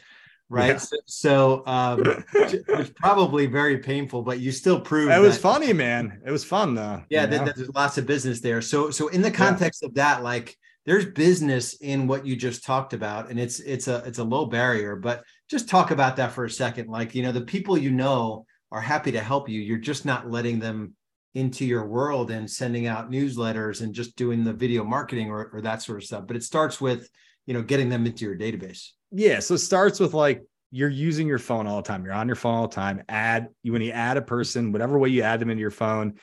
right? 0.52 0.68
Yeah. 0.68 0.78
So, 0.78 0.98
so 1.06 1.64
um, 1.66 2.04
it 2.34 2.68
was 2.68 2.90
probably 2.92 3.46
very 3.46 3.78
painful, 3.78 4.22
but 4.22 4.40
you 4.40 4.52
still 4.52 4.80
proved 4.80 5.12
it 5.12 5.20
was 5.20 5.36
that, 5.36 5.42
funny, 5.42 5.74
man. 5.74 6.22
It 6.26 6.32
was 6.32 6.44
fun 6.44 6.76
though. 6.76 7.04
Yeah, 7.10 7.26
there's 7.26 7.70
lots 7.74 7.98
of 7.98 8.06
business 8.06 8.42
there. 8.42 8.62
So, 8.62 8.92
so 8.92 9.08
in 9.08 9.22
the 9.22 9.32
context 9.32 9.82
yeah. 9.82 9.88
of 9.88 9.96
that, 9.96 10.24
like 10.24 10.58
there's 10.86 11.06
business 11.06 11.76
in 11.76 12.06
what 12.06 12.26
you 12.26 12.36
just 12.36 12.64
talked 12.64 12.94
about, 12.94 13.30
and 13.30 13.40
it's 13.40 13.60
it's 13.62 13.88
a 13.88 14.04
it's 14.06 14.20
a 14.20 14.24
low 14.24 14.46
barrier. 14.46 14.96
But 14.96 15.24
just 15.50 15.70
talk 15.70 15.92
about 15.92 16.18
that 16.18 16.34
for 16.34 16.46
a 16.46 16.50
second. 16.50 16.90
Like 16.90 17.16
you 17.16 17.24
know, 17.24 17.32
the 17.32 17.42
people 17.42 17.78
you 17.78 17.92
know 17.92 18.46
are 18.72 18.82
happy 18.82 19.14
to 19.14 19.22
help 19.22 19.48
you. 19.48 19.62
You're 19.62 19.78
just 19.78 20.06
not 20.06 20.30
letting 20.30 20.60
them 20.60 20.96
into 21.34 21.66
your 21.66 21.86
world 21.86 22.30
and 22.30 22.50
sending 22.50 22.88
out 22.88 23.10
newsletters 23.10 23.82
and 23.82 23.96
just 23.96 24.18
doing 24.18 24.44
the 24.44 24.52
video 24.52 24.84
marketing 24.84 25.30
or, 25.30 25.50
or 25.54 25.62
that 25.62 25.82
sort 25.82 25.98
of 25.98 26.04
stuff. 26.04 26.28
But 26.28 26.36
it 26.36 26.44
starts 26.44 26.82
with 26.82 27.10
you 27.46 27.54
know 27.54 27.62
getting 27.62 27.88
them 27.88 28.06
into 28.06 28.26
your 28.26 28.38
database 28.38 28.90
yeah 29.12 29.40
so 29.40 29.54
it 29.56 29.60
starts 29.60 30.00
with 30.00 30.14
like 30.14 30.44
you're 30.72 30.90
using 30.90 31.28
your 31.28 31.38
phone 31.38 31.68
all 31.68 31.82
the 31.82 31.88
time. 31.88 32.06
You're 32.06 32.14
on 32.14 32.28
your 32.28 32.38
phone 32.38 32.56
all 32.56 32.68
the 32.68 32.76
time. 32.76 33.04
Add 33.10 33.50
you 33.62 33.74
when 33.74 33.82
you 33.82 33.92
add 33.92 34.18
a 34.18 34.22
person 34.22 34.72
whatever 34.72 34.98
way 34.98 35.10
you 35.10 35.22
add 35.22 35.40
them 35.40 35.50
into 35.50 35.62
your 35.62 35.72
phone 35.72 36.16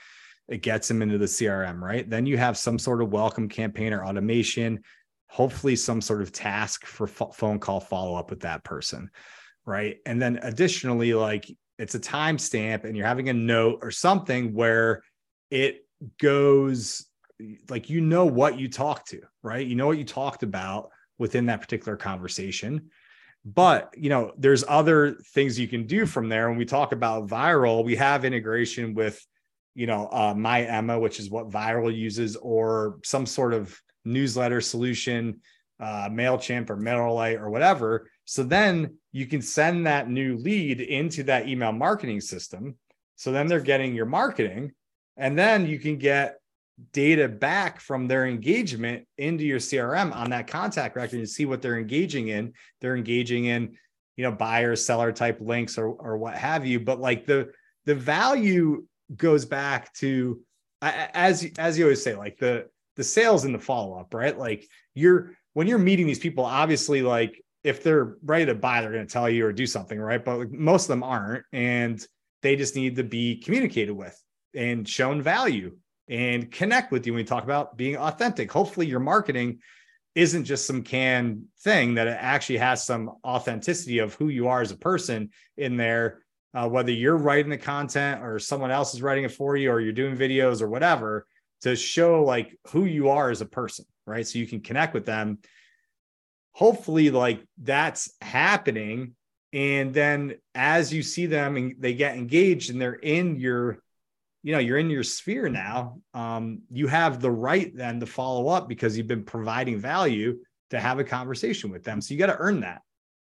it 0.48 0.62
gets 0.62 0.88
them 0.88 1.02
into 1.02 1.18
the 1.18 1.26
crm 1.26 1.80
right? 1.80 2.08
Then 2.08 2.24
you 2.24 2.38
have 2.38 2.56
some 2.56 2.78
sort 2.78 3.02
of 3.02 3.10
welcome 3.10 3.48
campaign 3.48 3.92
or 3.92 4.04
automation 4.04 4.80
hopefully 5.30 5.76
some 5.76 6.00
sort 6.00 6.22
of 6.22 6.32
task 6.32 6.86
for 6.86 7.06
phone 7.06 7.58
call 7.58 7.80
follow 7.80 8.16
up 8.16 8.30
with 8.30 8.40
that 8.40 8.64
person 8.64 9.10
right? 9.66 9.98
And 10.06 10.20
then 10.20 10.38
additionally 10.42 11.12
like 11.12 11.46
it's 11.78 11.94
a 11.94 12.00
timestamp 12.00 12.84
and 12.84 12.96
you're 12.96 13.06
having 13.06 13.28
a 13.28 13.34
note 13.34 13.80
or 13.82 13.90
something 13.90 14.54
where 14.54 15.02
it 15.50 15.86
goes 16.20 17.04
like 17.68 17.90
you 17.90 18.00
know 18.00 18.24
what 18.24 18.58
you 18.58 18.68
talked 18.70 19.10
to 19.10 19.20
right? 19.42 19.66
You 19.66 19.76
know 19.76 19.86
what 19.86 19.98
you 19.98 20.04
talked 20.04 20.42
about 20.42 20.88
within 21.18 21.46
that 21.46 21.60
particular 21.60 21.96
conversation. 21.96 22.90
But 23.44 23.94
you 23.96 24.10
know, 24.10 24.32
there's 24.36 24.64
other 24.66 25.14
things 25.32 25.58
you 25.58 25.68
can 25.68 25.86
do 25.86 26.06
from 26.06 26.28
there. 26.28 26.48
When 26.48 26.58
we 26.58 26.64
talk 26.64 26.92
about 26.92 27.28
viral, 27.28 27.84
we 27.84 27.96
have 27.96 28.24
integration 28.24 28.94
with, 28.94 29.24
you 29.74 29.86
know, 29.86 30.08
uh, 30.10 30.34
My 30.34 30.62
Emma, 30.62 30.98
which 30.98 31.20
is 31.20 31.30
what 31.30 31.50
viral 31.50 31.94
uses, 31.94 32.36
or 32.36 32.98
some 33.04 33.26
sort 33.26 33.54
of 33.54 33.80
newsletter 34.04 34.60
solution, 34.60 35.40
uh, 35.80 36.08
Mailchimp 36.08 36.70
or 36.70 36.76
MailerLite 36.76 37.40
or 37.40 37.50
whatever. 37.50 38.10
So 38.24 38.42
then 38.42 38.96
you 39.12 39.26
can 39.26 39.40
send 39.40 39.86
that 39.86 40.10
new 40.10 40.36
lead 40.36 40.80
into 40.80 41.22
that 41.24 41.48
email 41.48 41.72
marketing 41.72 42.20
system. 42.20 42.76
So 43.16 43.32
then 43.32 43.46
they're 43.46 43.60
getting 43.60 43.94
your 43.94 44.06
marketing, 44.06 44.72
and 45.16 45.38
then 45.38 45.66
you 45.66 45.78
can 45.78 45.98
get 45.98 46.38
data 46.92 47.28
back 47.28 47.80
from 47.80 48.06
their 48.06 48.26
engagement 48.26 49.06
into 49.18 49.44
your 49.44 49.58
CRM 49.58 50.14
on 50.14 50.30
that 50.30 50.46
contact 50.46 50.96
record 50.96 51.18
and 51.18 51.28
see 51.28 51.44
what 51.44 51.60
they're 51.60 51.78
engaging 51.78 52.28
in. 52.28 52.52
They're 52.80 52.96
engaging 52.96 53.46
in, 53.46 53.76
you 54.16 54.24
know, 54.24 54.32
buyer 54.32 54.76
seller 54.76 55.12
type 55.12 55.38
links 55.40 55.78
or 55.78 55.88
or 55.88 56.16
what 56.16 56.34
have 56.34 56.66
you. 56.66 56.80
But 56.80 57.00
like 57.00 57.26
the 57.26 57.50
the 57.84 57.94
value 57.94 58.84
goes 59.16 59.44
back 59.44 59.92
to 59.94 60.40
as 60.82 61.50
as 61.58 61.78
you 61.78 61.84
always 61.84 62.02
say, 62.02 62.14
like 62.14 62.38
the 62.38 62.66
the 62.96 63.04
sales 63.04 63.44
and 63.44 63.54
the 63.54 63.58
follow 63.58 63.98
up, 63.98 64.14
right? 64.14 64.36
Like 64.38 64.68
you're 64.94 65.32
when 65.54 65.66
you're 65.66 65.78
meeting 65.78 66.06
these 66.06 66.18
people, 66.18 66.44
obviously, 66.44 67.02
like 67.02 67.42
if 67.64 67.82
they're 67.82 68.16
ready 68.22 68.46
to 68.46 68.54
buy, 68.54 68.80
they're 68.80 68.92
going 68.92 69.06
to 69.06 69.12
tell 69.12 69.28
you 69.28 69.44
or 69.44 69.52
do 69.52 69.66
something, 69.66 69.98
right? 69.98 70.24
But 70.24 70.52
most 70.52 70.84
of 70.84 70.88
them 70.88 71.02
aren't, 71.02 71.44
and 71.52 72.04
they 72.42 72.54
just 72.54 72.76
need 72.76 72.96
to 72.96 73.04
be 73.04 73.36
communicated 73.36 73.92
with 73.92 74.16
and 74.54 74.88
shown 74.88 75.20
value 75.20 75.76
and 76.08 76.50
connect 76.50 76.90
with 76.90 77.06
you 77.06 77.12
when 77.12 77.20
we 77.20 77.24
talk 77.24 77.44
about 77.44 77.76
being 77.76 77.96
authentic. 77.96 78.50
Hopefully, 78.50 78.86
your 78.86 79.00
marketing 79.00 79.58
isn't 80.14 80.44
just 80.44 80.66
some 80.66 80.82
canned 80.82 81.44
thing, 81.60 81.94
that 81.94 82.08
it 82.08 82.16
actually 82.18 82.58
has 82.58 82.84
some 82.84 83.12
authenticity 83.24 83.98
of 83.98 84.14
who 84.14 84.28
you 84.28 84.48
are 84.48 84.60
as 84.60 84.72
a 84.72 84.76
person 84.76 85.30
in 85.56 85.76
there. 85.76 86.22
Uh, 86.54 86.66
whether 86.66 86.90
you're 86.90 87.16
writing 87.16 87.50
the 87.50 87.58
content 87.58 88.22
or 88.22 88.38
someone 88.38 88.70
else 88.70 88.94
is 88.94 89.02
writing 89.02 89.24
it 89.24 89.32
for 89.32 89.54
you, 89.54 89.70
or 89.70 89.80
you're 89.80 89.92
doing 89.92 90.16
videos 90.16 90.62
or 90.62 90.68
whatever, 90.68 91.26
to 91.60 91.76
show 91.76 92.24
like 92.24 92.58
who 92.68 92.84
you 92.84 93.10
are 93.10 93.30
as 93.30 93.42
a 93.42 93.46
person, 93.46 93.84
right? 94.06 94.26
So 94.26 94.38
you 94.38 94.46
can 94.46 94.60
connect 94.60 94.94
with 94.94 95.04
them. 95.04 95.38
Hopefully, 96.52 97.10
like 97.10 97.46
that's 97.62 98.12
happening. 98.20 99.14
And 99.52 99.94
then 99.94 100.36
as 100.54 100.92
you 100.92 101.02
see 101.02 101.26
them 101.26 101.56
and 101.56 101.74
they 101.78 101.94
get 101.94 102.16
engaged 102.16 102.70
and 102.70 102.80
they're 102.80 102.92
in 102.94 103.38
your 103.38 103.78
you 104.42 104.52
know 104.52 104.58
you're 104.58 104.78
in 104.78 104.90
your 104.90 105.02
sphere 105.02 105.48
now 105.48 105.98
um, 106.14 106.62
you 106.70 106.86
have 106.86 107.20
the 107.20 107.30
right 107.30 107.74
then 107.76 108.00
to 108.00 108.06
follow 108.06 108.48
up 108.48 108.68
because 108.68 108.96
you've 108.96 109.06
been 109.06 109.24
providing 109.24 109.78
value 109.78 110.38
to 110.70 110.78
have 110.78 110.98
a 110.98 111.04
conversation 111.04 111.70
with 111.70 111.82
them. 111.82 112.00
So 112.00 112.12
you 112.12 112.20
got 112.20 112.26
to 112.26 112.36
earn 112.38 112.60
that 112.60 112.82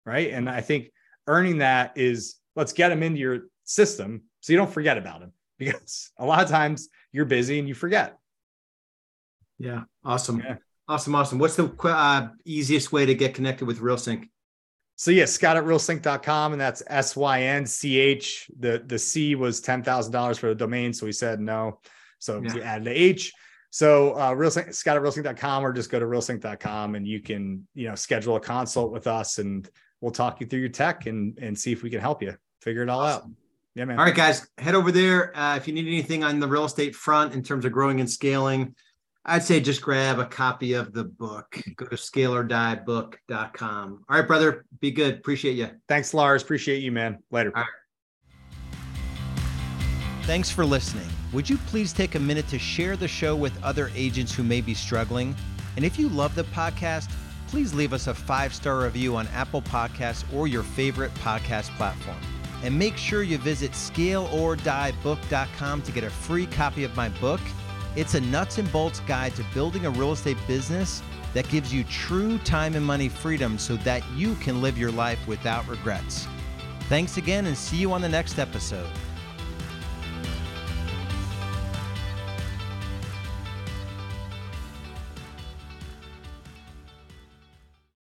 right? 0.09 0.31
And 0.33 0.49
i 0.49 0.61
think 0.61 0.91
earning 1.27 1.59
that 1.59 1.93
is 1.97 2.37
let's 2.57 2.73
get 2.73 2.89
them 2.89 3.03
into 3.03 3.21
your 3.21 3.41
system 3.65 4.23
so 4.41 4.53
you 4.53 4.57
don't 4.57 4.73
forget 4.73 4.97
about 4.97 5.21
them 5.21 5.33
because 5.59 6.11
a 6.19 6.25
lot 6.25 6.43
of 6.43 6.49
times 6.49 6.89
you're 7.13 7.27
busy 7.27 7.59
and 7.59 7.69
you 7.69 7.75
forget. 7.75 8.17
Yeah 9.59 9.83
awesome. 10.05 10.41
Yeah. 10.41 10.57
awesome 10.89 11.15
awesome. 11.15 11.39
What's 11.39 11.57
the 11.57 11.71
uh, 11.85 12.29
easiest 12.45 12.93
way 12.93 13.05
to 13.07 13.15
get 13.15 13.35
connected 13.35 13.67
with 13.67 13.81
realsynch 13.81 14.29
so 14.99 15.13
yeah, 15.13 15.27
Scott 15.27 15.57
at 15.57 15.63
realsynch.com, 15.63 16.53
and 16.53 16.61
that's 16.61 16.83
S-Y-N-C-H. 16.89 18.51
The 18.59 18.83
the 18.85 18.99
C 18.99 19.37
was 19.37 19.61
ten 19.61 19.81
thousand 19.81 20.13
dollars 20.13 20.39
for 20.39 20.49
the 20.49 20.57
domain, 20.57 20.93
so 20.93 21.07
we 21.07 21.13
said 21.13 21.39
no. 21.39 21.79
So 22.19 22.43
yeah. 22.43 22.53
we 22.53 22.63
added 22.63 22.85
the 22.89 23.01
H. 23.01 23.33
So 23.71 24.15
uh 24.15 24.33
realsynch 24.33 24.75
Scott 24.75 24.97
at 24.97 25.03
realsynch.com 25.03 25.65
or 25.65 25.73
just 25.73 25.89
go 25.89 26.01
to 26.01 26.05
realsynch.com 26.05 26.97
and 26.97 27.07
you 27.07 27.21
can, 27.21 27.69
you 27.75 27.87
know, 27.89 27.95
schedule 27.95 28.35
a 28.35 28.41
consult 28.41 28.91
with 28.91 29.07
us 29.07 29.39
and 29.39 29.71
we'll 30.01 30.11
talk 30.11 30.41
you 30.41 30.49
through 30.49 30.61
your 30.61 30.69
tech 30.69 31.07
and 31.07 31.39
and 31.39 31.57
see 31.57 31.71
if 31.71 31.85
we 31.85 31.91
can 31.91 32.01
help 32.01 32.21
you 32.21 32.37
figure 32.61 32.83
it 32.83 32.89
all 32.89 33.03
awesome. 33.03 33.23
out. 33.23 33.31
Yeah, 33.77 33.85
man. 33.85 34.01
All 34.01 34.05
right, 34.05 34.15
guys, 34.17 34.49
head 34.59 34.75
over 34.75 34.91
there. 34.91 35.37
Uh, 35.39 35.57
if 35.57 35.69
you 35.69 35.75
need 35.75 35.87
anything 35.87 36.25
on 36.25 36.41
the 36.41 36.49
real 36.49 36.65
estate 36.65 36.97
front 36.97 37.35
in 37.35 37.45
terms 37.45 37.65
of 37.65 37.71
growing 37.71 38.01
and 38.01 38.11
scaling, 38.11 38.75
I'd 39.29 39.45
say 39.45 39.61
just 39.61 39.83
grab 39.83 40.19
a 40.19 40.25
copy 40.25 40.73
of 40.73 40.95
the 40.95 41.05
book. 41.05 41.61
Go 41.77 41.85
to 41.87 41.97
scaleordiebook.com. 41.97 44.05
All 44.09 44.19
right, 44.19 44.27
brother. 44.27 44.65
Be 44.81 44.91
good. 44.91 45.17
Appreciate 45.17 45.53
you. 45.53 45.69
Thanks, 45.87 46.15
Lars. 46.15 46.43
Appreciate 46.43 46.83
you, 46.83 46.91
man. 46.91 47.19
Later. 47.31 47.53
Thanks 50.23 50.49
for 50.51 50.65
listening. 50.65 51.07
Would 51.35 51.51
you 51.51 51.59
please 51.59 51.93
take 51.93 52.15
a 52.15 52.19
minute 52.19 52.49
to 52.49 52.59
share 52.59 52.97
the 52.97 53.07
show 53.07 53.37
with 53.37 53.53
other 53.63 53.91
agents 53.95 54.35
who 54.35 54.43
may 54.43 54.63
be 54.63 54.73
struggling? 54.73 55.37
And 55.77 55.85
if 55.85 55.99
you 55.99 56.09
love 56.09 56.35
the 56.35 56.45
podcast, 56.45 57.11
please 57.49 57.75
leave 57.75 57.93
us 57.93 58.07
a 58.07 58.15
five 58.15 58.55
star 58.55 58.83
review 58.83 59.15
on 59.17 59.27
Apple 59.29 59.61
Podcasts 59.61 60.25
or 60.35 60.49
your 60.49 60.63
favorite 60.63 61.13
podcast 61.17 61.69
platform. 61.77 62.17
And 62.63 62.79
make 62.79 62.97
sure 62.97 63.23
you 63.23 63.37
visit 63.37 63.73
scaleordiebook.com 63.73 65.83
to 65.83 65.93
get 65.93 66.05
a 66.05 66.11
free 66.11 66.47
copy 66.47 66.85
of 66.85 66.97
my 66.97 67.11
book 67.11 67.41
it's 67.97 68.15
a 68.15 68.21
nuts 68.21 68.59
and 68.59 68.71
bolts 68.71 69.01
guide 69.01 69.35
to 69.37 69.45
building 69.55 69.87
a 69.87 69.91
real 69.91 70.13
estate 70.13 70.37
business 70.47 71.03
that 71.35 71.49
gives 71.49 71.73
you 71.73 71.85
true 71.85 72.39
time 72.39 72.75
and 72.75 72.85
money 72.85 73.09
freedom 73.09 73.59
so 73.59 73.77
that 73.79 74.03
you 74.17 74.35
can 74.37 74.63
live 74.63 74.79
your 74.79 74.91
life 74.91 75.19
without 75.27 75.67
regrets. 75.69 76.27
Thanks 76.89 77.17
again 77.17 77.47
and 77.47 77.57
see 77.57 77.77
you 77.77 77.93
on 77.93 78.01
the 78.01 78.09
next 78.09 78.39
episode. 78.39 78.89